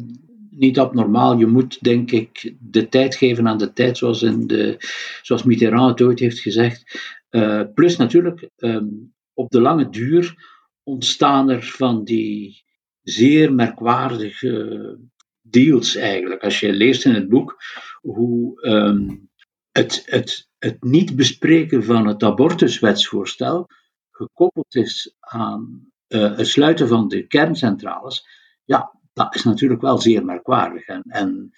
niet 0.60 0.78
abnormaal. 0.78 1.38
Je 1.38 1.46
moet, 1.46 1.82
denk 1.82 2.10
ik, 2.10 2.54
de 2.58 2.88
tijd 2.88 3.14
geven 3.14 3.48
aan 3.48 3.58
de 3.58 3.72
tijd, 3.72 3.98
zoals, 3.98 4.22
in 4.22 4.46
de, 4.46 4.76
zoals 5.22 5.42
Mitterrand 5.42 5.98
het 5.98 6.08
ooit 6.08 6.18
heeft 6.18 6.40
gezegd. 6.40 7.00
Uh, 7.30 7.62
plus 7.74 7.96
natuurlijk, 7.96 8.48
um, 8.56 9.14
op 9.34 9.50
de 9.50 9.60
lange 9.60 9.88
duur 9.88 10.34
ontstaan 10.82 11.50
er 11.50 11.62
van 11.62 12.04
die 12.04 12.64
zeer 13.02 13.54
merkwaardige 13.54 14.98
deals 15.40 15.96
eigenlijk. 15.96 16.42
Als 16.42 16.60
je 16.60 16.72
leest 16.72 17.04
in 17.04 17.14
het 17.14 17.28
boek 17.28 17.56
hoe 18.00 18.66
um, 18.66 19.30
het, 19.72 20.02
het, 20.04 20.48
het 20.58 20.82
niet 20.82 21.16
bespreken 21.16 21.84
van 21.84 22.06
het 22.06 22.22
abortuswetsvoorstel 22.22 23.66
gekoppeld 24.10 24.74
is 24.74 25.14
aan 25.20 25.92
uh, 26.08 26.36
het 26.36 26.46
sluiten 26.46 26.88
van 26.88 27.08
de 27.08 27.26
kerncentrales, 27.26 28.26
ja, 28.64 28.99
dat 29.12 29.34
is 29.34 29.44
natuurlijk 29.44 29.80
wel 29.80 29.98
zeer 29.98 30.24
merkwaardig. 30.24 30.86
En, 30.86 31.02
en 31.02 31.50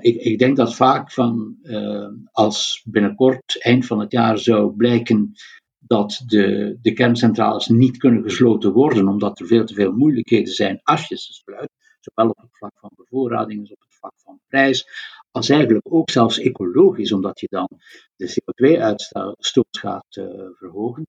ik, 0.00 0.16
ik, 0.16 0.38
denk 0.38 0.56
dat 0.56 0.74
vaak 0.74 1.12
van, 1.12 1.56
uh, 1.62 2.08
als 2.30 2.84
binnenkort, 2.88 3.62
eind 3.62 3.86
van 3.86 4.00
het 4.00 4.12
jaar, 4.12 4.38
zou 4.38 4.76
blijken 4.76 5.32
dat 5.78 6.22
de, 6.26 6.78
de 6.82 6.92
kerncentrales 6.92 7.68
niet 7.68 7.96
kunnen 7.96 8.22
gesloten 8.22 8.72
worden, 8.72 9.08
omdat 9.08 9.40
er 9.40 9.46
veel 9.46 9.64
te 9.64 9.74
veel 9.74 9.92
moeilijkheden 9.92 10.54
zijn 10.54 10.80
als 10.82 11.08
je 11.08 11.18
ze 11.18 11.32
sluit, 11.32 11.70
zowel 12.00 12.30
op 12.30 12.40
het 12.40 12.56
vlak 12.56 12.72
van 12.74 12.90
bevoorrading 12.96 13.60
als 13.60 13.70
op 13.70 13.80
het 13.80 13.94
vlak 13.94 14.12
van 14.16 14.40
prijs, 14.46 14.86
als 15.30 15.48
eigenlijk 15.48 15.86
ook 15.92 16.10
zelfs 16.10 16.38
ecologisch, 16.38 17.12
omdat 17.12 17.40
je 17.40 17.46
dan 17.50 17.68
de 18.16 18.40
CO2-uitstoot 18.40 19.78
gaat 19.78 20.16
uh, 20.16 20.26
verhogen. 20.52 21.06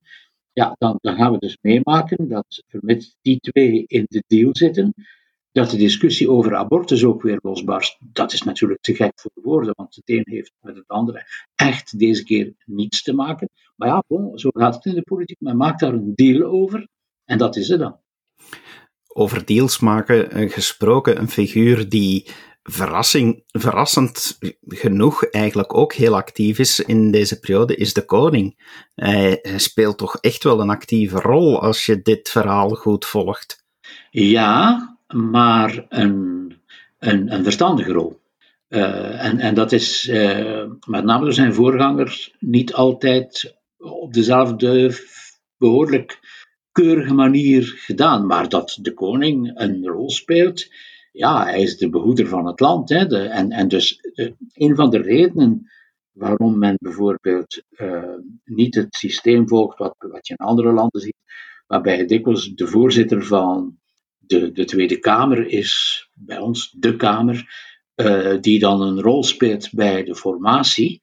Ja, 0.53 0.75
dan, 0.77 0.97
dan 1.01 1.15
gaan 1.15 1.31
we 1.31 1.37
dus 1.37 1.57
meemaken 1.61 2.27
dat, 2.27 2.63
vermits 2.67 3.15
die 3.21 3.39
twee 3.39 3.83
in 3.87 4.05
de 4.07 4.23
deal 4.27 4.55
zitten, 4.55 4.93
dat 5.53 5.69
de 5.69 5.77
discussie 5.77 6.29
over 6.29 6.55
abortus 6.55 7.03
ook 7.03 7.21
weer 7.21 7.39
losbarst. 7.41 7.97
Dat 7.99 8.33
is 8.33 8.41
natuurlijk 8.41 8.81
te 8.81 8.95
gek 8.95 9.11
voor 9.15 9.31
de 9.33 9.41
woorden, 9.41 9.73
want 9.75 9.95
het 9.95 10.09
een 10.09 10.23
heeft 10.25 10.53
met 10.61 10.75
het 10.75 10.87
andere 10.87 11.25
echt 11.55 11.99
deze 11.99 12.23
keer 12.23 12.53
niets 12.65 13.03
te 13.03 13.13
maken. 13.13 13.49
Maar 13.75 13.87
ja, 13.87 14.03
bon, 14.07 14.39
zo 14.39 14.49
gaat 14.53 14.75
het 14.75 14.85
in 14.85 14.95
de 14.95 15.01
politiek. 15.01 15.39
Men 15.39 15.57
maakt 15.57 15.79
daar 15.79 15.93
een 15.93 16.11
deal 16.15 16.43
over 16.43 16.87
en 17.25 17.37
dat 17.37 17.55
is 17.55 17.67
het 17.67 17.79
dan. 17.79 17.99
Over 19.07 19.45
deals 19.45 19.79
maken 19.79 20.31
eh, 20.31 20.51
gesproken, 20.51 21.19
een 21.19 21.29
figuur 21.29 21.89
die 21.89 22.27
verrassing, 22.63 23.43
verrassend 23.47 24.37
genoeg 24.67 25.25
eigenlijk 25.25 25.73
ook 25.73 25.93
heel 25.93 26.15
actief 26.15 26.59
is 26.59 26.79
in 26.79 27.11
deze 27.11 27.39
periode, 27.39 27.75
is 27.75 27.93
de 27.93 28.05
koning. 28.05 28.75
Hij, 28.95 29.39
hij, 29.41 29.59
speelt 29.59 29.97
toch 29.97 30.17
echt 30.17 30.43
wel 30.43 30.59
een 30.59 30.69
actieve 30.69 31.19
rol 31.19 31.61
als 31.61 31.85
je 31.85 32.01
dit 32.01 32.29
verhaal 32.29 32.69
goed 32.69 33.05
volgt. 33.05 33.65
Ja, 34.11 34.92
maar 35.13 35.85
een, 35.89 36.53
een, 36.99 37.33
een 37.33 37.43
verstandige 37.43 37.91
rol. 37.91 38.21
Uh, 38.69 39.25
en, 39.25 39.39
en 39.39 39.55
dat 39.55 39.71
is 39.71 40.07
uh, 40.07 40.65
met 40.87 41.03
name 41.03 41.23
door 41.23 41.33
zijn 41.33 41.53
voorgangers 41.53 42.35
niet 42.39 42.73
altijd 42.73 43.55
op 43.77 44.13
dezelfde 44.13 44.95
behoorlijk 45.57 46.19
keurige 46.71 47.13
manier 47.13 47.63
gedaan. 47.63 48.25
Maar 48.25 48.49
dat 48.49 48.77
de 48.81 48.93
koning 48.93 49.51
een 49.53 49.87
rol 49.87 50.09
speelt, 50.09 50.67
ja, 51.11 51.43
hij 51.43 51.61
is 51.61 51.77
de 51.77 51.89
behoeder 51.89 52.27
van 52.27 52.45
het 52.45 52.59
land. 52.59 52.89
Hè, 52.89 53.27
en, 53.27 53.51
en 53.51 53.67
dus 53.67 53.99
de, 54.13 54.35
een 54.53 54.75
van 54.75 54.89
de 54.89 55.01
redenen 55.01 55.71
waarom 56.11 56.57
men 56.57 56.75
bijvoorbeeld 56.79 57.63
niet 58.43 58.75
het 58.75 58.95
systeem 58.95 59.47
volgt 59.47 59.77
wat, 59.77 59.95
wat 59.97 60.27
je 60.27 60.35
in 60.37 60.45
andere 60.45 60.71
landen 60.71 61.01
ziet, 61.01 61.17
waarbij 61.67 61.97
je 61.97 62.05
dikwijls 62.05 62.53
de 62.53 62.67
voorzitter 62.67 63.23
van 63.23 63.77
de, 64.39 64.51
de 64.51 64.65
Tweede 64.65 64.99
Kamer 64.99 65.47
is 65.47 66.03
bij 66.13 66.37
ons 66.37 66.75
de 66.79 66.95
Kamer, 66.95 67.45
uh, 67.95 68.37
die 68.41 68.59
dan 68.59 68.81
een 68.81 69.01
rol 69.01 69.23
speelt 69.23 69.71
bij 69.71 70.03
de 70.03 70.15
formatie 70.15 71.01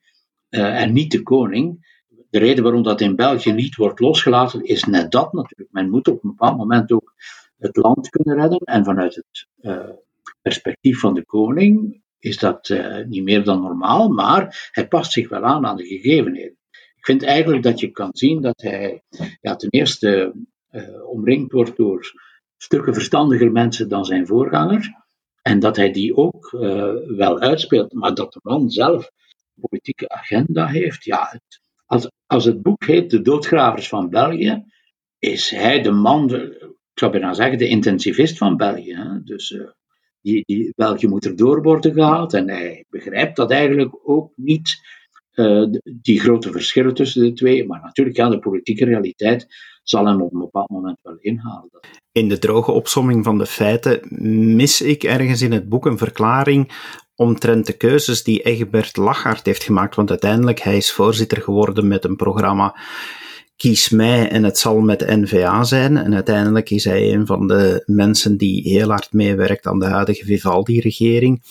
uh, 0.50 0.82
en 0.82 0.92
niet 0.92 1.10
de 1.10 1.22
koning. 1.22 1.88
De 2.30 2.38
reden 2.38 2.62
waarom 2.62 2.82
dat 2.82 3.00
in 3.00 3.16
België 3.16 3.52
niet 3.52 3.76
wordt 3.76 4.00
losgelaten 4.00 4.64
is 4.64 4.84
net 4.84 5.10
dat 5.10 5.32
natuurlijk. 5.32 5.72
Men 5.72 5.90
moet 5.90 6.08
op 6.08 6.24
een 6.24 6.30
bepaald 6.30 6.56
moment 6.56 6.92
ook 6.92 7.14
het 7.58 7.76
land 7.76 8.08
kunnen 8.08 8.36
redden. 8.40 8.58
En 8.58 8.84
vanuit 8.84 9.14
het 9.14 9.48
uh, 9.60 9.90
perspectief 10.42 11.00
van 11.00 11.14
de 11.14 11.24
koning 11.24 12.02
is 12.18 12.38
dat 12.38 12.74
niet 13.06 13.22
meer 13.22 13.44
dan 13.44 13.60
normaal, 13.60 14.08
maar 14.08 14.70
hij 14.72 14.88
past 14.88 15.12
zich 15.12 15.28
wel 15.28 15.42
aan 15.42 15.66
aan 15.66 15.76
de 15.76 15.86
gegevenheden. 15.86 16.56
Ik 16.96 17.04
vind 17.04 17.22
eigenlijk 17.22 17.62
dat 17.62 17.80
je 17.80 17.90
kan 17.90 18.10
zien 18.12 18.40
dat 18.40 18.60
hij 18.60 19.02
ja, 19.40 19.56
ten 19.56 19.70
eerste 19.70 20.34
omringd 21.06 21.52
wordt 21.52 21.76
door 21.76 22.12
stukken 22.62 22.94
verstandiger 22.94 23.52
mensen 23.52 23.88
dan 23.88 24.04
zijn 24.04 24.26
voorganger. 24.26 24.94
En 25.42 25.58
dat 25.58 25.76
hij 25.76 25.92
die 25.92 26.16
ook 26.16 26.50
wel 27.16 27.40
uitspeelt, 27.40 27.92
maar 27.92 28.14
dat 28.14 28.32
de 28.32 28.40
man 28.42 28.70
zelf 28.70 29.04
een 29.04 29.68
politieke 29.68 30.08
agenda 30.08 30.66
heeft. 30.66 31.04
Ja, 31.04 31.28
het, 31.30 31.60
als, 31.86 32.10
als 32.26 32.44
het 32.44 32.62
boek 32.62 32.84
heet 32.84 33.10
De 33.10 33.22
Doodgravers 33.22 33.88
van 33.88 34.10
België, 34.10 34.64
is 35.18 35.50
hij 35.50 35.82
de 35.82 35.90
man, 35.90 36.26
de, 36.26 36.74
zou 36.94 37.12
bijna 37.12 37.32
zeggen, 37.32 37.58
de 37.58 37.68
intensivist 37.68 38.38
van 38.38 38.56
België. 38.56 39.20
Dus 39.24 39.50
uh, 39.50 39.68
die, 40.20 40.42
die, 40.46 40.72
België 40.76 41.06
moet 41.06 41.24
er 41.24 41.36
door 41.36 41.62
worden 41.62 41.92
gehaald 41.92 42.34
en 42.34 42.48
hij 42.48 42.84
begrijpt 42.88 43.36
dat 43.36 43.50
eigenlijk 43.50 43.98
ook 44.02 44.32
niet 44.36 44.78
die 45.84 46.20
grote 46.20 46.52
verschillen 46.52 46.94
tussen 46.94 47.22
de 47.22 47.32
twee. 47.32 47.66
Maar 47.66 47.80
natuurlijk, 47.80 48.16
ja, 48.16 48.28
de 48.28 48.38
politieke 48.38 48.84
realiteit 48.84 49.46
zal 49.90 50.06
hem 50.06 50.22
op 50.22 50.32
een 50.32 50.40
bepaald 50.40 50.70
moment 50.70 50.98
wel 51.02 51.16
inhalen. 51.20 51.80
In 52.12 52.28
de 52.28 52.38
droge 52.38 52.70
opsomming 52.70 53.24
van 53.24 53.38
de 53.38 53.46
feiten 53.46 54.00
mis 54.56 54.82
ik 54.82 55.02
ergens 55.02 55.42
in 55.42 55.52
het 55.52 55.68
boek 55.68 55.86
een 55.86 55.98
verklaring 55.98 56.72
omtrent 57.14 57.66
de 57.66 57.76
keuzes 57.76 58.22
die 58.22 58.42
Egbert 58.42 58.96
Lachart 58.96 59.46
heeft 59.46 59.62
gemaakt, 59.62 59.96
want 59.96 60.10
uiteindelijk 60.10 60.60
hij 60.60 60.76
is 60.76 60.92
voorzitter 60.92 61.42
geworden 61.42 61.88
met 61.88 62.04
een 62.04 62.16
programma 62.16 62.76
Kies 63.56 63.88
mij 63.88 64.28
en 64.28 64.44
het 64.44 64.58
zal 64.58 64.80
met 64.80 65.06
NVA 65.06 65.64
zijn. 65.64 65.96
En 65.96 66.14
uiteindelijk 66.14 66.70
is 66.70 66.84
hij 66.84 67.12
een 67.12 67.26
van 67.26 67.46
de 67.46 67.82
mensen 67.86 68.36
die 68.36 68.62
heel 68.62 68.88
hard 68.88 69.12
meewerkt 69.12 69.66
aan 69.66 69.78
de 69.78 69.86
huidige 69.86 70.24
Vivaldi-regering. 70.24 71.42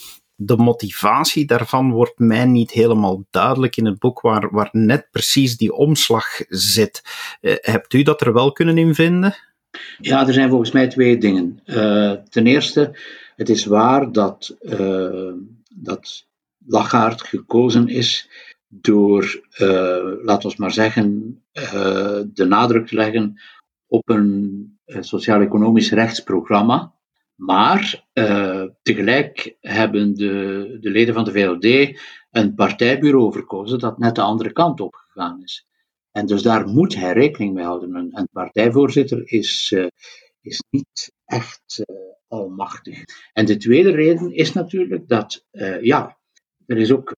De 0.42 0.58
motivatie 0.58 1.46
daarvan 1.46 1.92
wordt 1.92 2.20
mij 2.20 2.46
niet 2.46 2.72
helemaal 2.72 3.26
duidelijk 3.30 3.78
in 3.78 3.86
het 3.86 4.00
boek, 4.00 4.22
waar, 4.22 4.52
waar 4.52 4.70
net 4.72 5.08
precies 5.12 5.58
die 5.58 5.74
omslag 5.74 6.26
zit. 6.48 7.02
Uh, 7.42 7.56
hebt 7.60 7.94
u 7.94 8.04
dat 8.04 8.22
er 8.22 8.34
wel 8.34 8.52
kunnen 8.52 8.78
in 8.78 8.96
vinden? 8.96 9.36
Ja, 9.98 10.28
er 10.28 10.34
zijn 10.34 10.50
volgens 10.50 10.72
mij 10.72 10.88
twee 10.88 11.18
dingen. 11.18 11.60
Uh, 11.66 12.12
ten 12.12 12.48
eerste, 12.48 12.98
het 13.36 13.50
is 13.50 13.66
waar 13.66 14.12
dat 14.12 14.58
uh, 14.62 15.34
dat 15.70 16.26
gekozen 17.22 17.88
is 17.88 18.30
door, 18.68 19.42
laten 20.24 20.50
we 20.50 20.56
maar 20.58 20.72
zeggen, 20.72 21.38
de 22.34 22.46
nadruk 22.48 22.88
te 22.88 22.96
leggen 22.96 23.42
op 23.88 24.10
een 24.10 24.78
sociaal-economisch 25.00 25.92
rechtsprogramma. 25.92 26.94
Maar 27.40 28.08
tegelijk 28.82 29.56
hebben 29.60 30.14
de, 30.14 30.78
de 30.82 30.90
leden 30.90 31.14
van 31.14 31.24
de 31.24 31.32
VLD 31.32 32.00
een 32.32 32.56
partijbureau 32.56 33.32
verkozen 33.32 33.80
dat 33.80 33.98
net 33.98 34.16
de 34.16 34.22
andere 34.22 34.52
kant 34.52 34.82
op 34.82 34.96
gegaan 34.96 35.42
is. 35.44 35.68
En 36.12 36.26
dus 36.26 36.42
daar 36.42 36.68
moet 36.68 36.96
hij 36.96 37.14
rekening 37.14 37.54
mee 37.54 37.64
houden. 37.64 37.96
Een, 37.96 38.30
partijvoorzitter 38.32 39.32
is, 39.32 39.76
is 40.42 40.64
niet 40.70 41.14
echt 41.26 41.84
almachtig. 42.30 43.04
En 43.34 43.46
de 43.46 43.58
tweede 43.58 43.92
reden 43.92 44.34
is 44.34 44.54
natuurlijk 44.54 45.08
dat, 45.08 45.46
uh, 45.52 45.82
ja, 45.82 46.18
er 46.66 46.78
is 46.78 46.92
ook 46.92 47.16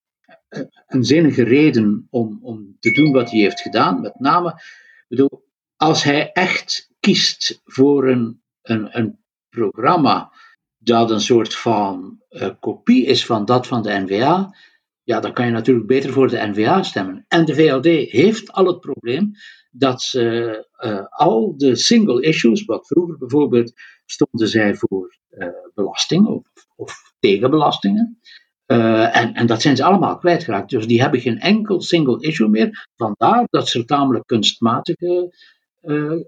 eh, 0.47 0.61
een 0.87 1.03
zinnige 1.03 1.43
reden 1.43 2.07
om, 2.09 2.39
om 2.41 2.75
te 2.79 2.91
doen 2.91 3.11
wat 3.11 3.31
hij 3.31 3.39
heeft 3.39 3.61
gedaan. 3.61 4.01
Met 4.01 4.19
name, 4.19 4.61
bedoel, 5.07 5.45
als 5.75 6.03
hij 6.03 6.31
echt 6.31 6.91
kiest 6.99 7.61
voor 7.63 8.09
een, 8.09 8.41
een, 8.61 8.97
een 8.97 9.19
programma 9.51 10.31
dat 10.77 11.11
een 11.11 11.21
soort 11.21 11.55
van 11.55 12.19
uh, 12.29 12.49
kopie 12.59 13.05
is 13.05 13.25
van 13.25 13.45
dat 13.45 13.67
van 13.67 13.81
de 13.81 14.03
NVA, 14.05 14.55
ja, 15.03 15.19
dan 15.19 15.33
kan 15.33 15.45
je 15.45 15.51
natuurlijk 15.51 15.87
beter 15.87 16.11
voor 16.11 16.27
de 16.27 16.47
NVA 16.47 16.83
stemmen. 16.83 17.25
En 17.27 17.45
de 17.45 17.55
VLD 17.55 17.85
heeft 18.11 18.51
al 18.51 18.65
het 18.65 18.79
probleem 18.79 19.31
dat 19.71 20.01
ze 20.01 20.67
uh, 20.85 21.05
al 21.09 21.57
de 21.57 21.75
single 21.75 22.21
issues, 22.21 22.65
wat 22.65 22.87
vroeger 22.87 23.17
bijvoorbeeld 23.17 23.73
stonden 24.05 24.47
zij 24.47 24.75
voor 24.75 25.17
uh, 25.29 25.47
belasting 25.73 26.27
of, 26.27 26.43
of 26.75 27.13
tegenbelastingen. 27.19 28.19
En, 28.65 29.33
en, 29.33 29.47
dat 29.47 29.61
zijn 29.61 29.75
ze 29.75 29.83
allemaal 29.83 30.17
kwijtgeraakt. 30.17 30.69
Dus 30.69 30.87
die 30.87 31.01
hebben 31.01 31.19
geen 31.19 31.39
enkel 31.39 31.81
single 31.81 32.21
issue 32.21 32.47
meer. 32.47 32.87
Vandaar 32.95 33.47
dat 33.49 33.67
ze 33.67 33.85
tamelijk 33.85 34.27
kunstmatige 34.27 35.33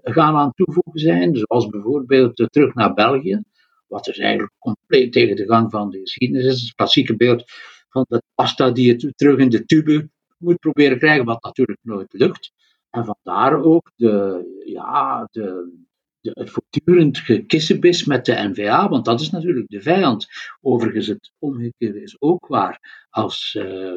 gaan 0.02 0.36
aan 0.36 0.52
toevoegen 0.54 1.00
zijn. 1.00 1.36
Zoals 1.36 1.68
bijvoorbeeld 1.68 2.38
uh, 2.38 2.46
terug 2.46 2.74
naar 2.74 2.94
België. 2.94 3.42
Wat 3.86 4.04
dus 4.04 4.18
eigenlijk 4.18 4.52
compleet 4.58 5.12
tegen 5.12 5.36
de 5.36 5.46
gang 5.46 5.70
van 5.70 5.90
de 5.90 5.98
geschiedenis 5.98 6.44
is. 6.44 6.60
Het 6.60 6.74
klassieke 6.74 7.16
beeld 7.16 7.44
van 7.88 8.04
de 8.08 8.22
pasta 8.34 8.70
die 8.70 8.86
je 8.86 9.14
terug 9.14 9.38
in 9.38 9.48
de 9.48 9.64
tube 9.64 10.08
moet 10.38 10.58
proberen 10.58 10.98
krijgen. 10.98 11.24
Wat 11.24 11.42
natuurlijk 11.42 11.78
nooit 11.82 12.12
lukt. 12.12 12.52
En 12.90 13.04
vandaar 13.04 13.62
ook 13.62 13.92
de, 13.96 14.44
ja, 14.64 15.28
de, 15.30 15.72
het 16.20 16.50
voortdurend 16.50 17.18
gekissenbis 17.18 18.04
met 18.04 18.24
de 18.24 18.32
NVA, 18.32 18.88
want 18.88 19.04
dat 19.04 19.20
is 19.20 19.30
natuurlijk 19.30 19.68
de 19.68 19.82
vijand. 19.82 20.26
Overigens, 20.60 21.06
het 21.06 21.32
omgekeerde 21.38 22.02
is 22.02 22.16
ook 22.18 22.46
waar. 22.46 23.06
Als, 23.10 23.56
uh, 23.58 23.96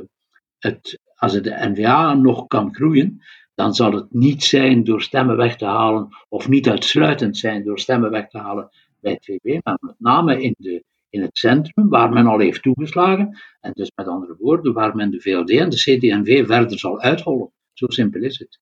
het, 0.58 1.00
als 1.16 1.42
de 1.42 1.70
NVA 1.70 2.14
nog 2.14 2.48
kan 2.48 2.76
groeien, 2.76 3.22
dan 3.58 3.74
zal 3.74 3.92
het 3.92 4.14
niet 4.14 4.44
zijn 4.44 4.84
door 4.84 5.02
stemmen 5.02 5.38
weg 5.38 5.58
te 5.58 5.66
halen, 5.66 6.08
of 6.30 6.48
niet 6.48 6.70
uitsluitend 6.70 7.38
zijn 7.38 7.64
door 7.64 7.80
stemmen 7.80 8.12
weg 8.12 8.30
te 8.30 8.38
halen 8.38 8.70
bij 9.00 9.12
het 9.12 9.26
VB, 9.26 9.60
maar 9.64 9.78
met 9.80 9.96
name 9.98 10.42
in, 10.42 10.56
de, 10.58 10.84
in 11.10 11.22
het 11.22 11.38
centrum, 11.38 11.90
waar 11.90 12.10
men 12.10 12.28
al 12.28 12.40
heeft 12.40 12.62
toegeslagen, 12.62 13.40
en 13.60 13.72
dus 13.74 13.92
met 13.96 14.08
andere 14.08 14.36
woorden, 14.40 14.74
waar 14.74 14.96
men 14.96 15.12
de 15.12 15.22
VLD 15.22 15.50
en 15.50 15.70
de 15.70 15.76
CD&V 15.76 16.46
verder 16.46 16.80
zal 16.80 17.00
uithollen. 17.00 17.52
Zo 17.74 17.86
simpel 17.90 18.22
is 18.22 18.40
het. 18.40 18.60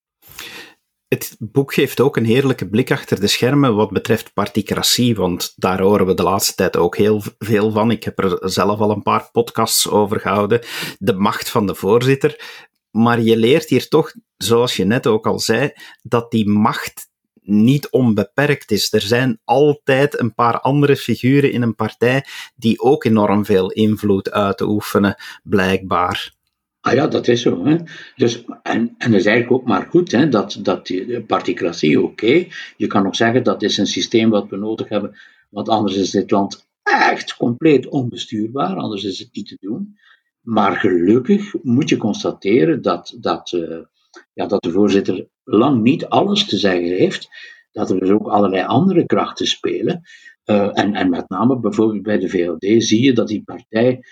Het 1.08 1.36
boek 1.39 1.73
geeft 1.73 1.99
ook 1.99 2.17
een 2.17 2.25
heerlijke 2.25 2.69
blik 2.69 2.91
achter 2.91 3.19
de 3.19 3.27
schermen 3.27 3.75
wat 3.75 3.91
betreft 3.91 4.34
particratie, 4.34 5.15
want 5.15 5.53
daar 5.55 5.81
horen 5.81 6.05
we 6.05 6.13
de 6.13 6.23
laatste 6.23 6.55
tijd 6.55 6.77
ook 6.77 6.97
heel 6.97 7.21
veel 7.39 7.71
van. 7.71 7.91
Ik 7.91 8.03
heb 8.03 8.19
er 8.19 8.49
zelf 8.49 8.79
al 8.79 8.91
een 8.91 9.03
paar 9.03 9.29
podcasts 9.31 9.89
over 9.89 10.19
gehouden. 10.19 10.62
De 10.99 11.13
macht 11.13 11.49
van 11.49 11.67
de 11.67 11.75
voorzitter. 11.75 12.63
Maar 12.91 13.21
je 13.21 13.38
leert 13.38 13.69
hier 13.69 13.88
toch, 13.88 14.13
zoals 14.38 14.76
je 14.76 14.86
net 14.86 15.08
ook 15.08 15.28
al 15.28 15.39
zei, 15.39 15.71
dat 16.02 16.32
die 16.32 16.50
macht 16.50 17.10
niet 17.41 17.89
onbeperkt 17.89 18.71
is. 18.71 18.93
Er 18.93 19.02
zijn 19.02 19.39
altijd 19.43 20.19
een 20.19 20.34
paar 20.34 20.60
andere 20.60 20.95
figuren 20.95 21.52
in 21.52 21.62
een 21.62 21.76
partij 21.76 22.26
die 22.56 22.82
ook 22.82 23.04
enorm 23.04 23.45
veel 23.45 23.71
invloed 23.71 24.32
uitoefenen, 24.32 25.15
blijkbaar. 25.43 26.34
Ah 26.82 26.93
ja, 26.93 27.08
dat 27.08 27.28
is 27.28 27.41
zo. 27.41 27.65
Hè. 27.65 27.78
Dus, 28.15 28.43
en, 28.63 28.95
en 28.98 29.12
dat 29.12 29.19
is 29.19 29.26
eigenlijk 29.26 29.52
ook 29.52 29.67
maar 29.67 29.88
goed 29.89 30.12
hè, 30.12 30.30
dat, 30.30 30.60
dat 30.62 30.88
die 30.88 31.21
particratie, 31.21 32.02
oké. 32.02 32.48
Je 32.78 32.88
kan 32.88 33.06
ook 33.06 33.15
zeggen 33.15 33.43
dat 33.43 33.63
is 33.63 33.78
een 33.78 33.88
systeem 33.88 34.30
wat 34.30 34.50
we 34.50 34.58
nodig 34.58 34.89
hebben, 34.89 35.17
want 35.50 35.69
anders 35.69 35.95
is 35.95 36.10
dit 36.10 36.32
land 36.32 36.67
echt 36.84 37.36
compleet 37.36 37.88
onbestuurbaar, 37.88 38.76
anders 38.76 39.04
is 39.04 39.19
het 39.19 39.30
niet 39.32 39.48
te 39.48 39.58
doen. 39.60 39.98
Maar 40.41 40.76
gelukkig 40.76 41.54
moet 41.62 41.89
je 41.89 41.98
constateren 41.98 42.82
dat, 42.82 43.15
dat, 43.19 43.52
uh, 43.52 43.78
ja, 44.34 44.45
dat 44.45 44.63
de 44.63 44.71
voorzitter 44.71 45.28
lang 45.43 45.82
niet 45.82 46.06
alles 46.06 46.45
te 46.45 46.58
zeggen 46.58 46.97
heeft, 46.97 47.28
dat 47.71 47.89
er 47.89 47.99
dus 47.99 48.10
ook 48.10 48.28
allerlei 48.28 48.65
andere 48.65 49.06
krachten 49.06 49.47
spelen. 49.47 50.01
Uh, 50.45 50.80
en, 50.80 50.95
en 50.95 51.10
met 51.10 51.30
name 51.30 51.60
bijvoorbeeld 51.60 52.04
bij 52.04 52.19
de 52.19 52.30
VLD 52.30 52.84
zie 52.84 53.04
je 53.04 53.13
dat 53.13 53.28
die 53.28 53.43
partij 53.43 54.04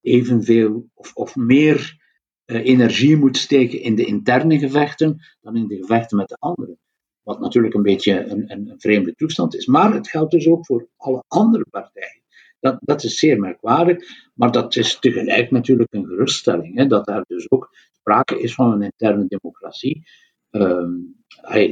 evenveel 0.00 0.88
of, 0.94 1.14
of 1.14 1.36
meer 1.36 2.00
uh, 2.46 2.66
energie 2.66 3.16
moet 3.16 3.36
steken 3.36 3.80
in 3.80 3.94
de 3.94 4.04
interne 4.04 4.58
gevechten 4.58 5.20
dan 5.40 5.56
in 5.56 5.66
de 5.66 5.76
gevechten 5.76 6.16
met 6.16 6.28
de 6.28 6.36
anderen. 6.38 6.78
Wat 7.22 7.40
natuurlijk 7.40 7.74
een 7.74 7.82
beetje 7.82 8.24
een, 8.24 8.50
een, 8.52 8.68
een, 8.70 8.80
vreemde 8.80 9.14
toestand 9.14 9.54
is. 9.54 9.66
Maar 9.66 9.94
het 9.94 10.08
geldt 10.08 10.30
dus 10.30 10.48
ook 10.48 10.66
voor 10.66 10.88
alle 10.96 11.24
andere 11.28 11.66
partijen. 11.70 12.22
Dat, 12.60 12.78
dat 12.80 13.04
is 13.04 13.18
zeer 13.18 13.38
merkwaardig, 13.38 13.98
maar 14.34 14.52
dat 14.52 14.76
is 14.76 14.98
tegelijk 14.98 15.50
natuurlijk 15.50 15.92
een 15.92 16.06
geruststelling. 16.06 16.76
Hè, 16.76 16.86
dat 16.86 17.08
er 17.08 17.24
dus 17.26 17.50
ook 17.50 17.70
sprake 18.02 18.40
is 18.40 18.54
van 18.54 18.72
een 18.72 18.82
interne 18.82 19.26
democratie. 19.28 20.02
Um, 20.50 21.20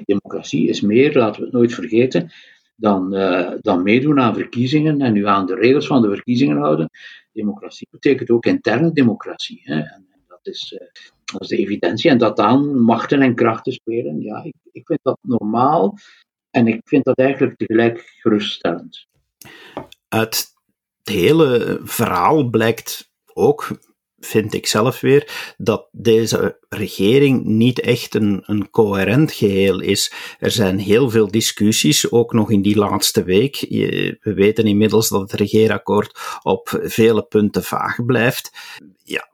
democratie 0.05 0.69
is 0.69 0.81
meer, 0.81 1.17
laten 1.17 1.41
we 1.41 1.47
het 1.47 1.55
nooit 1.55 1.75
vergeten, 1.75 2.31
dan, 2.77 3.15
uh, 3.15 3.53
dan 3.61 3.83
meedoen 3.83 4.21
aan 4.21 4.35
verkiezingen 4.35 5.01
en 5.01 5.13
nu 5.13 5.27
aan 5.27 5.47
de 5.47 5.55
regels 5.55 5.87
van 5.87 6.03
de 6.03 6.09
verkiezingen 6.09 6.57
houden. 6.57 6.91
Democratie 7.33 7.89
betekent 7.91 8.31
ook 8.31 8.47
interne 8.47 8.93
democratie. 8.93 9.61
Hè, 9.65 9.81
en, 9.81 10.07
dat 10.27 10.41
is, 10.43 10.73
uh, 10.73 10.89
dat 11.25 11.41
is 11.41 11.49
de 11.49 11.57
evidentie. 11.57 12.11
En 12.11 12.19
dat 12.19 12.37
dan 12.37 12.81
machten 12.81 13.23
en 13.23 13.35
krachten 13.35 13.73
spelen, 13.73 14.21
ja, 14.21 14.43
ik, 14.43 14.55
ik 14.73 14.87
vind 14.87 15.01
dat 15.03 15.19
normaal. 15.23 15.99
En 16.51 16.67
ik 16.67 16.81
vind 16.85 17.05
dat 17.05 17.19
eigenlijk 17.19 17.57
tegelijk 17.57 18.15
geruststellend. 18.21 19.07
Uit 20.09 20.55
het 21.03 21.15
hele 21.15 21.81
verhaal 21.83 22.51
blijkt 22.51 23.11
ook 23.35 23.69
vind 24.21 24.55
ik 24.55 24.67
zelf 24.67 25.01
weer, 25.01 25.55
dat 25.57 25.89
deze 25.93 26.59
regering 26.69 27.45
niet 27.45 27.81
echt 27.81 28.15
een, 28.15 28.43
een 28.47 28.71
coherent 28.71 29.33
geheel 29.33 29.81
is. 29.81 30.13
Er 30.39 30.51
zijn 30.51 30.79
heel 30.79 31.11
veel 31.11 31.31
discussies, 31.31 32.11
ook 32.11 32.33
nog 32.33 32.51
in 32.51 32.63
die 32.63 32.77
laatste 32.77 33.23
week. 33.23 33.55
Je, 33.55 34.19
we 34.21 34.35
weten 34.35 34.65
inmiddels 34.65 35.09
dat 35.09 35.21
het 35.21 35.33
regeerakkoord 35.33 36.39
op 36.43 36.81
vele 36.83 37.23
punten 37.23 37.65
vaag 37.65 38.05
blijft. 38.05 38.51
Ja, 39.05 39.29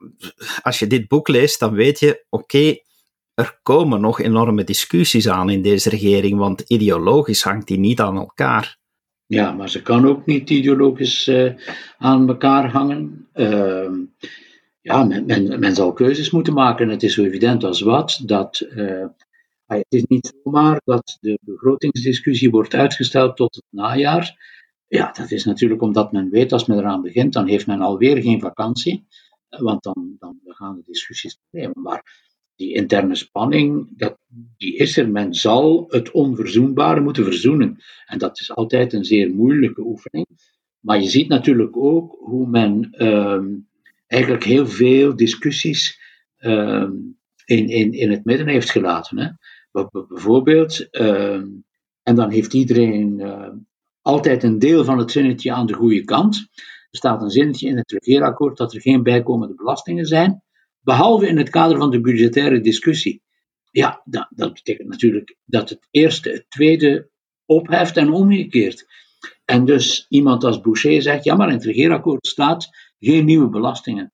als 0.63 0.79
je 0.79 0.87
dit 0.87 1.09
boek 1.09 1.29
leest, 1.29 1.61
dan 1.61 1.75
weet 1.75 2.01
je, 2.01 2.25
oké, 2.29 2.77
er 3.35 3.59
komen 3.63 4.01
nog 4.01 4.21
enorme 4.21 4.65
discussies 4.65 5.29
aan 5.29 5.51
in 5.51 5.63
deze 5.63 5.91
regering, 5.91 6.39
want 6.39 6.61
ideologisch 6.61 7.43
hangt 7.43 7.67
die 7.67 7.79
niet 7.79 8.01
aan 8.01 8.17
elkaar. 8.17 8.79
Ja, 9.27 9.53
maar 9.53 9.69
ze 9.69 9.83
kan 9.83 10.07
ook 10.07 10.27
niet 10.27 10.51
ideologisch 10.51 11.29
uh, 11.29 11.53
aan 11.99 12.29
elkaar 12.29 12.71
hangen. 12.71 13.29
Uh, 13.35 13.91
ja, 14.87 15.05
men, 15.05 15.59
men, 15.61 15.75
zal 15.75 15.93
keuzes 15.93 16.31
moeten 16.31 16.53
maken. 16.53 16.89
Het 16.89 17.03
is 17.03 17.15
zo 17.15 17.25
evident 17.25 17.65
als 17.65 17.81
wat 17.81 18.23
dat. 18.25 18.67
Uh, 18.71 19.07
het 19.67 19.87
is 19.89 20.05
niet 20.05 20.35
zomaar 20.43 20.81
dat 20.85 21.19
de 21.21 21.39
begrotingsdiscussie 21.43 22.51
wordt 22.51 22.75
uitgesteld 22.75 23.37
tot 23.37 23.55
het 23.55 23.65
najaar. 23.71 24.55
Ja, 24.87 25.13
dat 25.13 25.31
is 25.31 25.45
natuurlijk 25.45 25.83
omdat 25.83 26.13
men 26.13 26.31
weet, 26.31 26.53
als 26.53 26.67
men 26.67 26.79
eraan 26.79 27.03
begint, 27.03 27.33
dan 27.33 27.47
heeft 27.47 27.67
men 27.67 27.81
alweer 27.81 28.23
geen 28.23 28.41
vakantie. 28.41 29.07
want 29.49 29.83
dan, 29.83 30.17
dan 30.19 30.41
gaan 30.45 30.77
de 30.77 30.83
discussies 30.87 31.39
nemen. 31.51 31.83
Maar 31.83 32.03
die 32.57 32.75
interne 32.75 33.15
spanning, 33.15 33.89
dat, 33.97 34.19
die 34.57 34.77
is 34.77 34.97
er. 34.97 35.11
Men 35.11 35.35
zal 35.35 35.85
het 35.89 36.11
onverzoenbare 36.11 37.01
moeten 37.01 37.25
verzoenen. 37.25 37.79
En 38.07 38.19
dat 38.19 38.41
is 38.41 38.55
altijd 38.55 38.93
een 38.93 39.05
zeer 39.05 39.31
moeilijke 39.31 39.83
oefening. 39.83 40.27
Maar 40.81 41.01
je 41.01 41.09
ziet 41.09 41.29
natuurlijk 41.29 41.77
ook 41.77 42.17
hoe 42.19 42.47
men 42.49 42.91
ehm, 42.91 43.47
eigenlijk 44.07 44.45
heel 44.45 44.67
veel 44.67 45.17
discussies 45.17 46.01
ehm, 46.37 46.93
in, 47.45 47.69
in, 47.69 47.93
in 47.93 48.11
het 48.11 48.25
midden 48.25 48.49
heeft 48.49 48.71
gelaten. 48.71 49.19
Hè. 49.19 49.29
Bijvoorbeeld, 49.91 50.91
ehm, 50.91 51.47
en 52.03 52.15
dan 52.15 52.31
heeft 52.31 52.55
iedereen 52.55 53.19
uh, 53.19 53.49
altijd 54.03 54.43
een 54.43 54.59
deel 54.59 54.85
van 54.85 54.99
het 54.99 55.11
zinnetje 55.11 55.53
aan 55.53 55.67
de 55.67 55.73
goede 55.73 56.05
kant. 56.05 56.49
Er 56.91 56.99
staat 56.99 57.23
een 57.23 57.31
zinnetje 57.31 57.69
in 57.69 57.77
het 57.77 57.93
regeerakkoord 57.93 58.57
dat 58.57 58.75
er 58.75 58.81
geen 58.81 59.03
bijkomende 59.03 59.55
belastingen 59.55 60.07
zijn, 60.07 60.43
behalve 60.81 61.27
in 61.27 61.39
het 61.39 61.51
kader 61.51 61.79
van 61.79 61.91
de 61.91 62.01
budgettaire 62.01 62.61
discussie. 62.61 63.23
Ja, 63.71 64.03
dat, 64.05 64.27
dat 64.31 64.53
betekent 64.53 64.89
natuurlijk 64.89 65.37
dat 65.45 65.69
het 65.69 65.87
eerste 65.91 66.31
het 66.31 66.47
tweede 66.49 67.11
opheft 67.47 67.97
en 67.97 68.13
omgekeerd. 68.13 68.87
En 69.45 69.65
dus 69.65 70.07
iemand 70.09 70.45
als 70.45 70.61
Boucher 70.61 71.03
zegt, 71.03 71.25
ja, 71.25 71.35
maar 71.35 71.49
in 71.49 71.55
het 71.55 71.65
regeerakkoord 71.65 72.27
staat 72.27 72.69
geen 73.07 73.25
nieuwe 73.25 73.49
belastingen. 73.49 74.13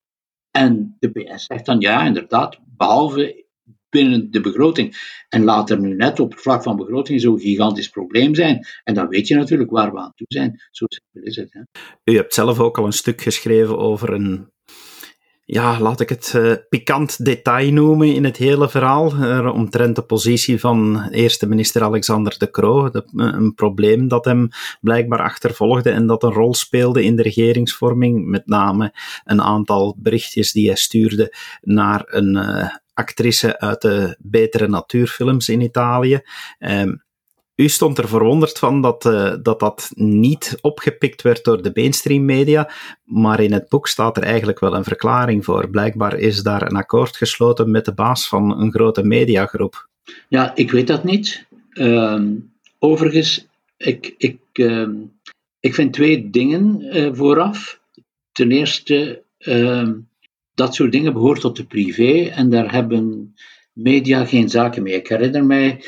En 0.51 0.95
de 0.99 1.09
PS 1.09 1.45
zegt 1.45 1.65
dan, 1.65 1.79
ja, 1.79 2.05
inderdaad, 2.05 2.59
behalve 2.77 3.45
binnen 3.89 4.31
de 4.31 4.41
begroting. 4.41 4.95
En 5.29 5.43
laat 5.43 5.69
er 5.69 5.79
nu 5.79 5.95
net 5.95 6.19
op 6.19 6.31
het 6.31 6.41
vlak 6.41 6.63
van 6.63 6.75
begroting 6.75 7.21
zo'n 7.21 7.39
gigantisch 7.39 7.89
probleem 7.89 8.35
zijn. 8.35 8.65
En 8.83 8.93
dan 8.93 9.07
weet 9.07 9.27
je 9.27 9.35
natuurlijk 9.35 9.71
waar 9.71 9.91
we 9.91 9.99
aan 9.99 10.13
toe 10.15 10.27
zijn. 10.29 10.61
Zo 10.71 10.85
simpel 10.87 11.29
is 11.29 11.35
het. 11.35 11.53
Hè. 11.53 11.61
U 12.13 12.15
hebt 12.15 12.33
zelf 12.33 12.59
ook 12.59 12.77
al 12.77 12.85
een 12.85 12.93
stuk 12.93 13.21
geschreven 13.21 13.77
over 13.77 14.13
een 14.13 14.51
ja, 15.53 15.79
laat 15.79 15.99
ik 15.99 16.09
het 16.09 16.33
uh, 16.35 16.53
pikant 16.69 17.25
detail 17.25 17.71
noemen 17.71 18.13
in 18.13 18.23
het 18.23 18.37
hele 18.37 18.69
verhaal, 18.69 19.13
uh, 19.13 19.53
omtrent 19.53 19.95
de 19.95 20.01
positie 20.01 20.59
van 20.59 21.07
eerste 21.09 21.47
minister 21.47 21.83
Alexander 21.83 22.35
de 22.37 22.51
Croo. 22.51 22.89
De, 22.89 23.05
uh, 23.13 23.25
een 23.25 23.53
probleem 23.53 24.07
dat 24.07 24.25
hem 24.25 24.49
blijkbaar 24.81 25.21
achtervolgde 25.21 25.89
en 25.89 26.07
dat 26.07 26.23
een 26.23 26.31
rol 26.31 26.53
speelde 26.53 27.03
in 27.03 27.15
de 27.15 27.21
regeringsvorming, 27.21 28.25
met 28.25 28.47
name 28.47 28.93
een 29.23 29.41
aantal 29.41 29.95
berichtjes 29.97 30.51
die 30.51 30.67
hij 30.67 30.75
stuurde 30.75 31.35
naar 31.61 32.03
een 32.05 32.37
actrice 32.93 33.59
uit 33.59 33.81
de 33.81 34.17
betere 34.19 34.67
natuurfilms 34.67 35.49
in 35.49 35.61
Italië. 35.61 36.21
Ehm, 36.59 36.93
u 37.55 37.67
stond 37.67 37.97
er 37.97 38.07
verwonderd 38.07 38.59
van 38.59 38.81
dat, 38.81 39.05
uh, 39.05 39.33
dat 39.41 39.59
dat 39.59 39.91
niet 39.95 40.57
opgepikt 40.61 41.21
werd 41.21 41.43
door 41.43 41.61
de 41.61 41.71
mainstream 41.73 42.25
media, 42.25 42.71
maar 43.03 43.39
in 43.39 43.51
het 43.51 43.69
boek 43.69 43.87
staat 43.87 44.17
er 44.17 44.23
eigenlijk 44.23 44.59
wel 44.59 44.75
een 44.75 44.83
verklaring 44.83 45.45
voor. 45.45 45.69
Blijkbaar 45.69 46.19
is 46.19 46.43
daar 46.43 46.61
een 46.61 46.75
akkoord 46.75 47.17
gesloten 47.17 47.71
met 47.71 47.85
de 47.85 47.93
baas 47.93 48.27
van 48.27 48.59
een 48.59 48.71
grote 48.71 49.03
mediagroep. 49.03 49.89
Ja, 50.27 50.55
ik 50.55 50.71
weet 50.71 50.87
dat 50.87 51.03
niet. 51.03 51.45
Uh, 51.73 52.21
overigens, 52.79 53.47
ik, 53.77 54.15
ik, 54.17 54.39
uh, 54.53 54.89
ik 55.59 55.73
vind 55.73 55.93
twee 55.93 56.29
dingen 56.29 56.97
uh, 56.97 57.09
vooraf. 57.13 57.81
Ten 58.31 58.51
eerste, 58.51 59.23
ehm, 59.37 59.93
dat 60.53 60.75
soort 60.75 60.91
dingen 60.91 61.13
behoort 61.13 61.41
tot 61.41 61.55
de 61.55 61.65
privé 61.65 62.29
en 62.29 62.49
daar 62.49 62.71
hebben 62.71 63.35
media 63.73 64.25
geen 64.25 64.49
zaken 64.49 64.83
mee. 64.83 64.93
Ik 64.93 65.07
herinner 65.07 65.45
mij 65.45 65.83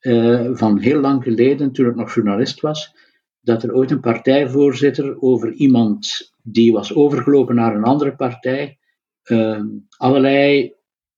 uh, 0.00 0.50
van 0.52 0.78
heel 0.78 1.00
lang 1.00 1.22
geleden, 1.22 1.72
toen 1.72 1.86
ik 1.86 1.94
nog 1.94 2.14
journalist 2.14 2.60
was, 2.60 2.94
dat 3.40 3.62
er 3.62 3.74
ooit 3.74 3.90
een 3.90 4.00
partijvoorzitter 4.00 5.20
over 5.20 5.52
iemand 5.52 6.32
die 6.42 6.72
was 6.72 6.94
overgelopen 6.94 7.54
naar 7.54 7.76
een 7.76 7.84
andere 7.84 8.16
partij, 8.16 8.78
uh, 9.24 9.62
allerlei 9.96 10.74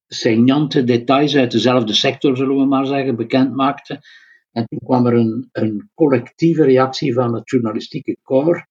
signante 0.07 0.85
details 0.85 1.37
uit 1.37 1.51
dezelfde 1.51 1.93
sector, 1.93 2.37
zullen 2.37 2.57
we 2.57 2.65
maar 2.65 2.87
zeggen, 2.87 3.17
bekend 3.17 3.55
maakte. 3.55 4.01
En 4.53 4.67
toen 4.67 4.79
kwam 4.85 5.07
er 5.07 5.15
een, 5.15 5.49
een 5.53 5.91
collectieve 5.95 6.65
reactie 6.65 7.15
van 7.15 7.35
het 7.35 7.51
journalistieke 7.51 8.17
corps, 8.23 8.65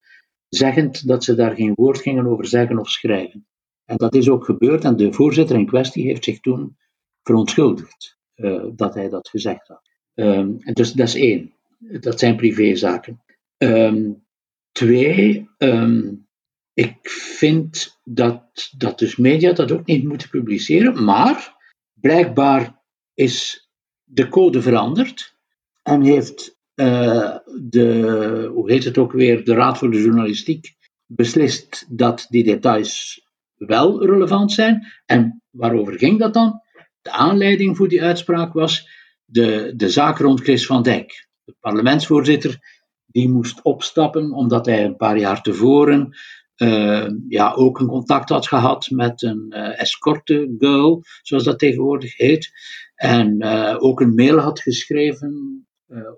zeggend 0.47 1.07
dat 1.07 1.23
ze 1.23 1.35
daar 1.35 1.55
geen 1.55 1.73
woord 1.75 2.01
gingen 2.01 2.27
over 2.27 2.45
zeggen 2.45 2.79
of 2.79 2.89
schrijven. 2.89 3.47
En 3.85 3.97
dat 3.97 4.15
is 4.15 4.29
ook 4.29 4.45
gebeurd 4.45 4.83
en 4.83 4.95
de 4.95 5.13
voorzitter 5.13 5.55
in 5.55 5.65
kwestie 5.65 6.05
heeft 6.05 6.23
zich 6.23 6.39
toen 6.39 6.77
verontschuldigd 7.23 8.17
uh, 8.35 8.63
dat 8.75 8.93
hij 8.93 9.09
dat 9.09 9.29
gezegd 9.29 9.67
had. 9.67 9.90
Um, 10.21 10.57
dus 10.73 10.91
dat 10.91 11.07
is 11.07 11.15
één. 11.15 11.53
Dat 11.79 12.19
zijn 12.19 12.35
privézaken. 12.35 13.21
Um, 13.57 14.23
twee, 14.71 15.49
um, 15.57 16.27
ik 16.73 17.09
vind 17.09 17.99
dat, 18.03 18.69
dat 18.77 18.99
dus 18.99 19.15
media 19.15 19.53
dat 19.53 19.71
ook 19.71 19.85
niet 19.85 20.03
moeten 20.03 20.29
publiceren, 20.29 21.03
maar 21.03 21.55
blijkbaar 21.93 22.81
is 23.13 23.69
de 24.03 24.29
code 24.29 24.61
veranderd 24.61 25.35
en 25.83 26.01
heeft 26.01 26.57
uh, 26.75 27.37
de, 27.61 28.49
hoe 28.53 28.71
heet 28.71 28.83
het 28.83 28.97
ook 28.97 29.11
weer, 29.11 29.43
de 29.43 29.53
Raad 29.53 29.77
voor 29.77 29.91
de 29.91 30.01
Journalistiek 30.01 30.75
beslist 31.05 31.85
dat 31.89 32.25
die 32.29 32.43
details 32.43 33.21
wel 33.55 34.05
relevant 34.05 34.51
zijn. 34.51 34.87
En 35.05 35.43
waarover 35.49 35.97
ging 35.97 36.19
dat 36.19 36.33
dan? 36.33 36.61
De 37.01 37.11
aanleiding 37.11 37.77
voor 37.77 37.87
die 37.87 38.03
uitspraak 38.03 38.53
was 38.53 38.89
de, 39.31 39.73
de 39.75 39.89
zaak 39.89 40.17
rond 40.17 40.41
Chris 40.41 40.65
van 40.65 40.83
Dijk. 40.83 41.27
De 41.43 41.55
parlementsvoorzitter 41.59 42.59
die 43.05 43.29
moest 43.29 43.61
opstappen 43.61 44.31
omdat 44.31 44.65
hij 44.65 44.85
een 44.85 44.95
paar 44.95 45.17
jaar 45.17 45.41
tevoren 45.41 46.13
uh, 46.61 47.07
ja, 47.27 47.51
ook 47.53 47.79
een 47.79 47.87
contact 47.87 48.29
had 48.29 48.47
gehad 48.47 48.89
met 48.89 49.21
een 49.21 49.45
uh, 49.49 49.79
escorte 49.79 50.55
girl, 50.57 51.03
zoals 51.21 51.43
dat 51.43 51.59
tegenwoordig 51.59 52.17
heet. 52.17 52.51
En 52.95 53.43
uh, 53.43 53.75
ook 53.79 53.99
een 53.99 54.15
mail 54.15 54.37
had 54.37 54.61
geschreven 54.61 55.65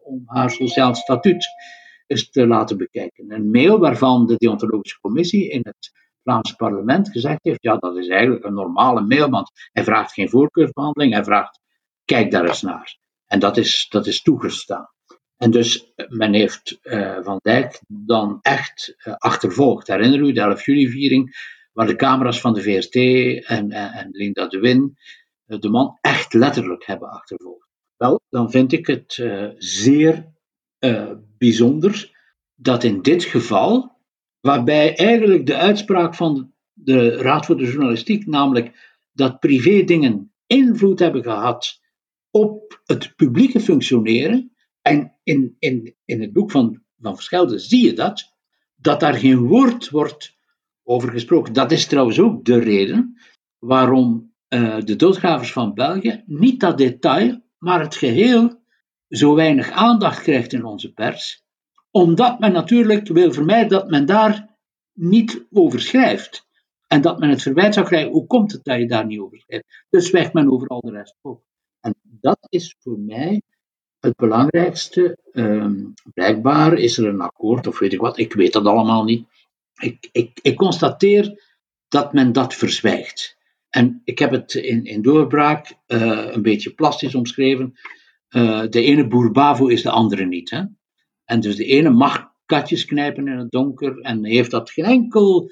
om 0.04 0.24
haar 0.26 0.50
sociaal 0.50 0.96
statuut 0.96 1.48
eens 2.08 2.30
te 2.30 2.48
laten 2.48 2.78
bekijken. 2.78 3.32
Een 3.32 3.52
mail 3.52 3.80
waarvan 3.80 4.26
de 4.26 4.36
deontologische 4.38 5.00
commissie 5.00 5.50
in 5.50 5.62
het 5.64 5.92
Vlaamse 6.24 6.56
parlement 6.56 7.10
gezegd 7.10 7.40
heeft, 7.44 7.62
ja, 7.64 7.78
dat 7.78 7.98
is 7.98 8.08
eigenlijk 8.08 8.46
een 8.46 8.54
normale 8.54 9.02
mail, 9.02 9.30
want 9.30 9.52
hij 9.72 9.84
vraagt 9.84 10.14
geen 10.14 10.30
voorkeursbehandeling, 10.30 11.14
hij 11.14 11.24
vraagt, 11.24 11.60
kijk 12.06 12.32
daar 12.32 12.46
eens 12.46 12.62
naar. 12.62 12.98
En 13.28 13.40
dat 13.40 13.58
is, 13.58 13.86
dat 13.90 14.08
is 14.08 14.22
toegestaan. 14.22 14.90
En 15.38 15.52
dus 15.52 15.94
eh, 15.96 16.08
men 16.10 16.34
heeft 16.34 16.80
uh, 16.84 17.18
Van 17.22 17.40
Dijk 17.42 17.82
dan 17.88 18.40
echt 18.42 18.96
uh, 18.98 19.14
achtervolgd. 19.18 19.88
Herinner 19.88 20.20
u 20.20 20.32
de 20.32 20.42
11 20.42 20.66
juli-viering, 20.66 21.36
waar 21.74 21.88
de 21.88 21.96
camera's 21.96 22.42
van 22.42 22.54
de 22.54 22.62
VRT 22.62 22.96
en, 23.48 23.72
en, 23.72 24.10
Linda 24.12 24.48
de 24.48 24.60
Win 24.60 24.98
de 25.46 25.70
man 25.70 25.98
echt 26.02 26.34
letterlijk 26.34 26.86
hebben 26.86 27.10
achtervolgd. 27.10 27.68
Wel, 27.98 28.22
dan 28.30 28.52
vind 28.52 28.72
ik 28.72 28.88
het 28.88 29.14
zeer 29.58 30.32
bijzonder 31.38 32.12
dat 32.56 32.84
in 32.84 33.02
dit 33.02 33.24
geval, 33.24 33.98
waarbij 34.40 34.96
eigenlijk 34.98 35.46
de 35.46 35.56
uitspraak 35.56 36.16
van 36.16 36.54
de 36.74 37.10
Raad 37.10 37.46
voor 37.46 37.58
de 37.58 37.66
Journalistiek, 37.66 38.26
namelijk 38.26 38.98
dat 39.12 39.40
privé 39.40 39.84
dingen 39.84 40.34
invloed 40.46 41.00
hebben 41.00 41.24
gehad 41.24 41.82
op 42.34 42.82
het 42.86 43.16
publieke 43.16 43.60
functioneren. 43.60 44.52
En 44.82 45.16
in, 45.24 45.56
in, 45.60 45.96
in 46.06 46.22
het 46.22 46.34
boek 46.34 46.52
van, 46.52 46.84
van 47.00 47.16
Verschelde 47.16 47.60
zie 47.60 47.86
je 47.86 47.94
dat, 47.94 48.34
dat 48.76 49.00
daar 49.00 49.14
geen 49.14 49.38
woord 49.38 49.90
wordt 49.90 50.36
over 50.84 51.12
gesproken. 51.12 51.54
Dat 51.54 51.72
is 51.72 51.88
trouwens 51.88 52.20
ook 52.20 52.46
de 52.46 52.60
reden 52.60 53.18
waarom 53.60 54.34
uh, 54.50 54.80
de 54.80 54.96
doodgravers 54.96 55.52
van 55.52 55.74
België 55.74 56.24
niet 56.26 56.60
dat 56.60 56.78
detail, 56.78 57.42
maar 57.58 57.80
het 57.80 57.96
geheel 57.96 58.62
zo 59.08 59.36
weinig 59.36 59.72
aandacht 59.72 60.22
krijgt 60.22 60.54
in 60.54 60.66
onze 60.66 60.94
pers, 60.94 61.44
omdat 61.92 62.40
men 62.40 62.52
natuurlijk 62.52 63.08
wil 63.08 63.34
vermijden 63.34 63.70
dat 63.70 63.90
men 63.90 64.06
daar 64.06 64.58
niet 64.94 65.46
over 65.52 65.82
schrijft. 65.82 66.48
En 66.88 67.02
dat 67.02 67.20
men 67.20 67.30
het 67.30 67.42
verwijt 67.42 67.74
zou 67.74 67.86
krijgen, 67.86 68.12
hoe 68.12 68.28
komt 68.28 68.52
het 68.52 68.64
dat 68.64 68.80
je 68.80 68.88
daar 68.88 69.06
niet 69.06 69.20
over 69.20 69.40
schrijft? 69.40 69.86
Dus 69.90 70.08
zwijgt 70.08 70.34
men 70.34 70.52
over 70.52 70.68
al 70.68 70.82
de 70.82 70.92
rest 70.92 71.16
ook. 71.22 71.44
Dat 72.24 72.38
is 72.50 72.76
voor 72.80 73.00
mij 73.00 73.42
het 74.00 74.16
belangrijkste. 74.16 75.18
Um, 75.32 75.94
blijkbaar 76.14 76.74
is 76.74 76.98
er 76.98 77.08
een 77.08 77.22
akkoord, 77.22 77.68
of 77.68 77.80
weet 77.80 77.94
ik 77.94 78.00
wat, 78.00 78.18
ik 78.18 78.34
weet 78.34 78.54
dat 78.54 78.66
allemaal 78.66 79.04
niet. 79.04 79.28
Ik, 79.82 80.10
ik, 80.12 80.40
ik 80.42 80.56
constateer 80.56 81.44
dat 81.88 82.14
men 82.14 82.32
dat 82.32 82.54
verzwijgt. 82.54 83.38
En 83.70 84.02
ik 84.04 84.20
heb 84.20 84.32
het 84.32 84.54
in, 84.54 84.86
in 84.86 85.02
doorbraak 85.02 85.78
uh, 85.88 86.28
een 86.32 86.42
beetje 86.42 86.74
plastisch 86.74 87.16
omschreven. 87.16 87.74
Uh, 88.30 88.64
de 88.70 88.82
ene 88.82 89.08
boer 89.08 89.32
Bavo 89.32 89.68
is 89.68 89.82
de 89.82 89.92
andere 89.92 90.26
niet. 90.26 90.50
Hè? 90.50 90.64
En 91.26 91.40
dus 91.40 91.56
de 91.56 91.66
ene 91.66 91.90
mag 91.90 92.32
katjes 92.46 92.86
knijpen 92.86 93.28
in 93.28 93.38
het 93.38 93.52
donker 93.52 94.00
en 94.00 94.26
heeft 94.26 94.52
dat 94.52 94.72
geen 94.72 94.86
enkel 94.86 95.52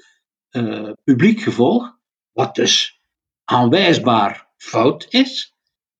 uh, 0.50 0.92
publiek 1.04 1.40
gevolg, 1.40 1.98
wat 2.32 2.54
dus 2.54 3.00
aanwijsbaar 3.44 4.50
fout 4.56 5.06
is. 5.08 5.51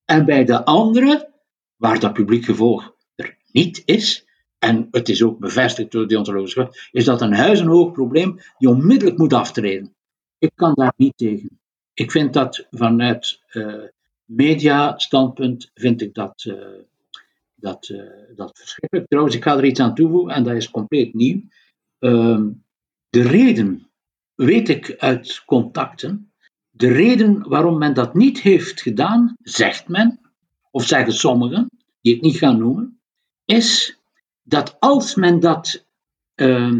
En 0.05 0.25
bij 0.25 0.45
de 0.45 0.65
andere, 0.65 1.33
waar 1.75 1.99
dat 1.99 2.13
publiek 2.13 2.45
gevolg 2.45 2.95
er 3.15 3.37
niet 3.51 3.81
is, 3.85 4.27
en 4.59 4.87
het 4.91 5.09
is 5.09 5.23
ook 5.23 5.39
bevestigd 5.39 5.91
door 5.91 6.01
de 6.01 6.07
deontologische 6.07 6.59
wet, 6.59 6.89
is 6.91 7.05
dat 7.05 7.21
een 7.21 7.33
huizenhoog 7.33 7.91
probleem 7.91 8.39
die 8.57 8.69
onmiddellijk 8.69 9.17
moet 9.17 9.33
aftreden. 9.33 9.95
ik 10.37 10.51
kan 10.55 10.73
daar 10.73 10.93
niet 10.97 11.17
tegen. 11.17 11.59
Ik 11.93 12.11
vind 12.11 12.33
dat 12.33 12.67
vanuit 12.71 13.41
uh, 13.51 13.83
media-standpunt 14.25 15.71
vind 15.73 16.01
ik 16.01 16.13
dat, 16.13 16.43
uh, 16.43 16.55
dat, 17.55 17.89
uh, 17.89 18.01
dat 18.35 18.57
verschrikkelijk. 18.57 19.07
Trouwens, 19.07 19.35
ik 19.35 19.43
ga 19.43 19.57
er 19.57 19.65
iets 19.65 19.79
aan 19.79 19.95
toevoegen 19.95 20.33
en 20.33 20.43
dat 20.43 20.55
is 20.55 20.69
compleet 20.69 21.13
nieuw. 21.13 21.41
Ehm, 21.99 22.49
de 23.09 23.21
reden 23.21 23.91
weet 24.35 24.69
ik 24.69 24.95
uit 24.97 25.43
contacten. 25.45 26.32
De 26.75 26.87
reden 26.87 27.49
waarom 27.49 27.77
men 27.77 27.93
dat 27.93 28.13
niet 28.13 28.41
heeft 28.41 28.81
gedaan, 28.81 29.37
zegt 29.41 29.87
men, 29.87 30.19
of 30.71 30.85
zeggen 30.85 31.13
sommigen, 31.13 31.69
die 32.01 32.15
ik 32.15 32.21
niet 32.21 32.37
ga 32.37 32.51
noemen, 32.51 32.99
is 33.45 33.99
dat 34.43 34.79
als 34.79 35.15
men 35.15 35.39
dat 35.39 35.85
uh, 36.35 36.79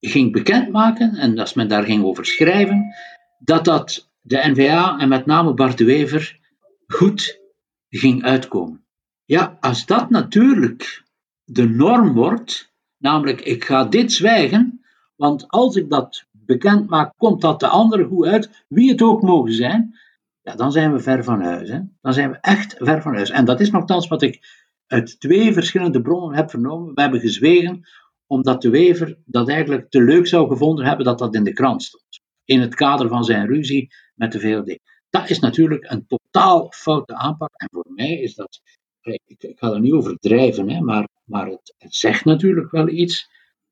ging 0.00 0.32
bekendmaken 0.32 1.14
en 1.14 1.38
als 1.38 1.54
men 1.54 1.68
daar 1.68 1.84
ging 1.84 2.04
over 2.04 2.26
schrijven, 2.26 2.94
dat 3.38 3.64
dat 3.64 4.08
de 4.20 4.48
NVA 4.50 4.98
en 4.98 5.08
met 5.08 5.26
name 5.26 5.54
Bart 5.54 5.78
de 5.78 5.84
Wever 5.84 6.38
goed 6.86 7.40
ging 7.88 8.22
uitkomen. 8.22 8.84
Ja, 9.24 9.56
als 9.60 9.86
dat 9.86 10.10
natuurlijk 10.10 11.04
de 11.44 11.68
norm 11.68 12.12
wordt, 12.12 12.72
namelijk 12.96 13.40
ik 13.40 13.64
ga 13.64 13.84
dit 13.84 14.12
zwijgen, 14.12 14.84
want 15.16 15.48
als 15.48 15.76
ik 15.76 15.90
dat 15.90 16.26
bekend 16.50 16.88
maak, 16.88 17.12
komt 17.16 17.40
dat 17.40 17.60
de 17.60 17.68
andere 17.68 18.04
goed 18.04 18.26
uit, 18.26 18.64
wie 18.68 18.90
het 18.90 19.02
ook 19.02 19.22
mogen 19.22 19.52
zijn, 19.52 19.98
ja, 20.42 20.54
dan 20.54 20.72
zijn 20.72 20.92
we 20.92 21.00
ver 21.00 21.24
van 21.24 21.40
huis. 21.40 21.68
Hè? 21.68 21.80
Dan 22.00 22.12
zijn 22.12 22.30
we 22.30 22.38
echt 22.40 22.76
ver 22.78 23.02
van 23.02 23.14
huis. 23.14 23.30
En 23.30 23.44
dat 23.44 23.60
is 23.60 23.70
nogthans 23.70 24.08
wat 24.08 24.22
ik 24.22 24.38
uit 24.86 25.20
twee 25.20 25.52
verschillende 25.52 26.02
bronnen 26.02 26.36
heb 26.36 26.50
vernomen. 26.50 26.94
We 26.94 27.00
hebben 27.00 27.20
gezwegen 27.20 27.82
omdat 28.26 28.62
de 28.62 28.70
Wever 28.70 29.18
dat 29.24 29.48
eigenlijk 29.48 29.90
te 29.90 30.02
leuk 30.02 30.26
zou 30.26 30.48
gevonden 30.48 30.86
hebben 30.86 31.04
dat 31.04 31.18
dat 31.18 31.34
in 31.34 31.44
de 31.44 31.52
krant 31.52 31.82
stond. 31.82 32.20
In 32.44 32.60
het 32.60 32.74
kader 32.74 33.08
van 33.08 33.24
zijn 33.24 33.46
ruzie 33.46 33.88
met 34.14 34.32
de 34.32 34.40
VLD. 34.40 34.78
Dat 35.10 35.30
is 35.30 35.38
natuurlijk 35.38 35.90
een 35.90 36.06
totaal 36.06 36.72
foute 36.72 37.14
aanpak. 37.14 37.50
En 37.52 37.68
voor 37.70 37.86
mij 37.94 38.20
is 38.20 38.34
dat, 38.34 38.60
ik, 39.00 39.20
ik 39.26 39.58
ga 39.58 39.72
er 39.72 39.80
niet 39.80 39.92
over 39.92 40.16
drijven, 40.18 40.70
hè, 40.70 40.80
maar, 40.80 41.08
maar 41.24 41.46
het 41.46 41.94
zegt 41.94 42.24
natuurlijk 42.24 42.70
wel 42.70 42.88
iets 42.88 43.28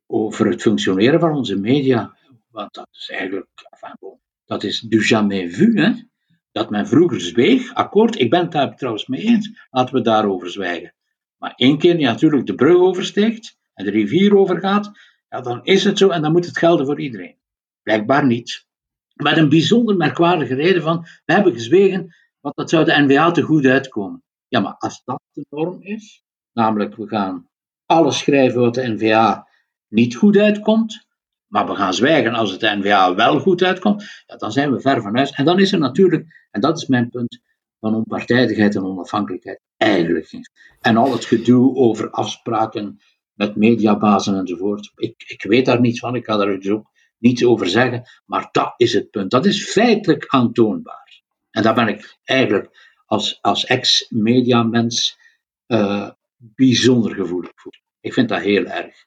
over 0.06 0.46
het 0.46 0.62
functioneren 0.62 1.20
van 1.20 1.36
onze 1.36 1.58
media. 1.58 2.16
Want 2.58 2.74
dat 2.74 2.88
is 2.92 3.10
eigenlijk, 3.10 3.48
enfin, 3.70 4.18
dat 4.44 4.62
is 4.62 4.80
du 4.80 5.04
jamais 5.04 5.56
vu, 5.56 5.80
hè? 5.80 5.92
dat 6.52 6.70
men 6.70 6.86
vroeger 6.86 7.20
zweeg. 7.20 7.74
Akkoord, 7.74 8.20
ik 8.20 8.30
ben 8.30 8.40
het 8.40 8.52
daar 8.52 8.76
trouwens 8.76 9.06
mee 9.06 9.20
eens, 9.20 9.66
laten 9.70 9.94
we 9.94 10.00
daarover 10.00 10.50
zwijgen. 10.50 10.94
Maar 11.36 11.52
één 11.56 11.78
keer 11.78 11.98
je 11.98 12.04
natuurlijk 12.04 12.46
de 12.46 12.54
brug 12.54 12.76
oversteekt 12.76 13.56
en 13.74 13.84
de 13.84 13.90
rivier 13.90 14.36
overgaat, 14.36 14.90
ja, 15.28 15.40
dan 15.40 15.64
is 15.64 15.84
het 15.84 15.98
zo 15.98 16.08
en 16.08 16.22
dan 16.22 16.32
moet 16.32 16.46
het 16.46 16.58
gelden 16.58 16.86
voor 16.86 17.00
iedereen. 17.00 17.36
Blijkbaar 17.82 18.26
niet. 18.26 18.66
Met 19.14 19.36
een 19.36 19.48
bijzonder 19.48 19.96
merkwaardige 19.96 20.54
reden 20.54 20.82
van, 20.82 21.06
we 21.24 21.32
hebben 21.32 21.52
gezwegen, 21.52 22.14
want 22.40 22.56
dat 22.56 22.70
zou 22.70 22.84
de 22.84 23.02
NVA 23.02 23.30
te 23.30 23.42
goed 23.42 23.66
uitkomen. 23.66 24.22
Ja, 24.48 24.60
maar 24.60 24.74
als 24.78 25.02
dat 25.04 25.22
de 25.32 25.46
norm 25.50 25.82
is, 25.82 26.24
namelijk 26.52 26.96
we 26.96 27.08
gaan 27.08 27.48
alles 27.86 28.18
schrijven 28.18 28.60
wat 28.60 28.74
de 28.74 28.88
NVA 28.88 29.48
niet 29.88 30.16
goed 30.16 30.36
uitkomt, 30.36 31.06
maar 31.48 31.66
we 31.66 31.74
gaan 31.74 31.94
zwijgen 31.94 32.34
als 32.34 32.50
het 32.50 32.60
NVA 32.60 33.14
wel 33.14 33.40
goed 33.40 33.62
uitkomt, 33.62 34.22
ja, 34.26 34.36
dan 34.36 34.52
zijn 34.52 34.72
we 34.72 34.80
ver 34.80 35.02
van 35.02 35.16
huis. 35.16 35.30
En 35.30 35.44
dan 35.44 35.58
is 35.58 35.72
er 35.72 35.78
natuurlijk, 35.78 36.46
en 36.50 36.60
dat 36.60 36.76
is 36.76 36.86
mijn 36.86 37.08
punt, 37.08 37.40
van 37.80 37.94
onpartijdigheid 37.94 38.74
en 38.74 38.84
onafhankelijkheid 38.84 39.60
eigenlijk 39.76 40.32
niet. 40.32 40.50
En 40.80 40.96
al 40.96 41.12
het 41.12 41.24
gedoe 41.24 41.76
over 41.76 42.10
afspraken 42.10 43.00
met 43.34 43.56
mediabazen 43.56 44.38
enzovoort, 44.38 44.92
ik, 44.94 45.24
ik 45.26 45.42
weet 45.42 45.66
daar 45.66 45.80
niets 45.80 45.98
van, 45.98 46.14
ik 46.14 46.24
ga 46.24 46.36
daar 46.36 46.60
dus 46.60 46.68
ook 46.68 46.90
niets 47.18 47.44
over 47.44 47.68
zeggen, 47.68 48.08
maar 48.26 48.48
dat 48.52 48.74
is 48.76 48.92
het 48.92 49.10
punt. 49.10 49.30
Dat 49.30 49.46
is 49.46 49.70
feitelijk 49.70 50.24
aantoonbaar. 50.26 51.22
En 51.50 51.62
daar 51.62 51.74
ben 51.74 51.88
ik 51.88 52.18
eigenlijk 52.24 52.96
als, 53.06 53.38
als 53.40 53.64
ex-mediamens 53.64 55.18
uh, 55.66 56.10
bijzonder 56.36 57.14
gevoelig 57.14 57.52
voor. 57.54 57.80
Ik 58.00 58.12
vind 58.12 58.28
dat 58.28 58.40
heel 58.40 58.64
erg. 58.64 59.06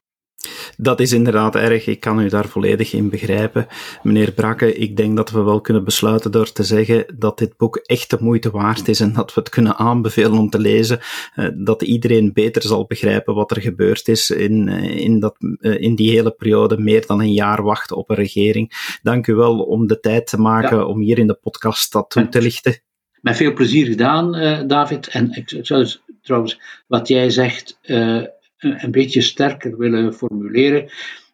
Dat 0.81 0.99
is 0.99 1.11
inderdaad 1.11 1.55
erg. 1.55 1.87
Ik 1.87 1.99
kan 1.99 2.19
u 2.19 2.29
daar 2.29 2.47
volledig 2.47 2.93
in 2.93 3.09
begrijpen. 3.09 3.67
Meneer 4.03 4.31
Brakke, 4.31 4.75
ik 4.75 4.97
denk 4.97 5.15
dat 5.15 5.31
we 5.31 5.41
wel 5.41 5.61
kunnen 5.61 5.83
besluiten 5.83 6.31
door 6.31 6.51
te 6.51 6.63
zeggen 6.63 7.05
dat 7.17 7.37
dit 7.37 7.57
boek 7.57 7.77
echt 7.77 8.09
de 8.09 8.17
moeite 8.19 8.51
waard 8.51 8.87
is 8.87 8.99
en 8.99 9.13
dat 9.13 9.33
we 9.33 9.39
het 9.39 9.49
kunnen 9.49 9.75
aanbevelen 9.75 10.39
om 10.39 10.49
te 10.49 10.59
lezen. 10.59 10.99
Uh, 11.35 11.47
dat 11.55 11.81
iedereen 11.81 12.33
beter 12.33 12.61
zal 12.61 12.85
begrijpen 12.85 13.33
wat 13.33 13.51
er 13.51 13.61
gebeurd 13.61 14.07
is 14.07 14.29
in, 14.29 14.67
uh, 14.67 14.83
in, 14.83 15.19
dat, 15.19 15.35
uh, 15.39 15.81
in 15.81 15.95
die 15.95 16.09
hele 16.09 16.31
periode. 16.31 16.77
Meer 16.77 17.05
dan 17.05 17.19
een 17.19 17.33
jaar 17.33 17.63
wachten 17.63 17.97
op 17.97 18.09
een 18.09 18.15
regering. 18.15 18.97
Dank 19.01 19.27
u 19.27 19.33
wel 19.33 19.59
om 19.59 19.87
de 19.87 19.99
tijd 19.99 20.27
te 20.27 20.39
maken 20.39 20.77
ja. 20.77 20.85
om 20.85 20.99
hier 20.99 21.17
in 21.17 21.27
de 21.27 21.39
podcast 21.41 21.91
dat 21.91 22.09
toe 22.09 22.29
te 22.29 22.41
lichten. 22.41 22.81
Met 23.21 23.37
veel 23.37 23.53
plezier 23.53 23.85
gedaan, 23.85 24.31
David. 24.67 25.07
En 25.07 25.31
ik 25.31 25.65
zou 25.65 25.81
dus, 25.81 26.03
trouwens, 26.21 26.61
wat 26.87 27.07
jij 27.07 27.29
zegt 27.29 27.79
een 28.61 28.91
beetje 28.91 29.21
sterker 29.21 29.77
willen 29.77 30.13
formuleren. 30.13 30.81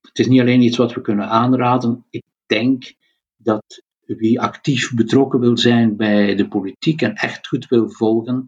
Het 0.02 0.20
is 0.20 0.28
niet 0.28 0.42
alleen 0.42 0.62
iets 0.62 0.78
wat 0.78 0.94
we 0.94 1.02
kunnen 1.02 1.28
aanraden. 1.28 2.06
Ik 2.10 2.24
denk 2.46 2.94
dat 3.38 3.82
wie 4.06 4.42
actief 4.42 4.94
betrokken 4.94 5.40
wil 5.40 5.58
zijn 5.58 5.96
bij 5.96 6.36
de 6.36 6.48
politiek 6.48 7.02
en 7.02 7.14
echt 7.14 7.48
goed 7.48 7.68
wil 7.68 7.90
volgen, 7.90 8.46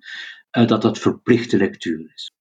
uh, 0.57 0.67
dat 0.67 0.81
dat 0.81 0.99
verplichte 0.99 1.57
lectuur 1.57 2.11
is. 2.13 2.31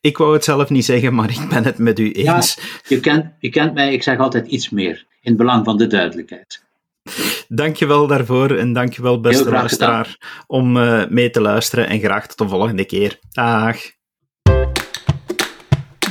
Ik 0.00 0.16
wou 0.16 0.32
het 0.32 0.44
zelf 0.44 0.70
niet 0.70 0.84
zeggen, 0.84 1.14
maar 1.14 1.30
ik 1.30 1.48
ben 1.48 1.64
het 1.64 1.78
met 1.78 1.98
u 1.98 2.12
eens. 2.12 2.54
Ja, 2.54 2.62
je, 2.88 3.00
kent, 3.00 3.32
je 3.38 3.48
kent 3.48 3.74
mij, 3.74 3.92
ik 3.92 4.02
zeg 4.02 4.18
altijd 4.18 4.46
iets 4.46 4.70
meer, 4.70 5.06
in 5.20 5.30
het 5.30 5.36
belang 5.36 5.64
van 5.64 5.76
de 5.76 5.86
duidelijkheid. 5.86 6.62
Dankjewel 7.48 8.06
daarvoor 8.06 8.50
en 8.50 8.72
dankjewel 8.72 9.20
beste 9.20 9.50
luisteraar 9.50 10.42
om 10.46 10.76
uh, 10.76 11.06
mee 11.08 11.30
te 11.30 11.40
luisteren 11.40 11.88
en 11.88 12.00
graag 12.00 12.26
tot 12.26 12.38
de 12.38 12.48
volgende 12.48 12.84
keer. 12.84 13.18
Dag. 13.32 13.76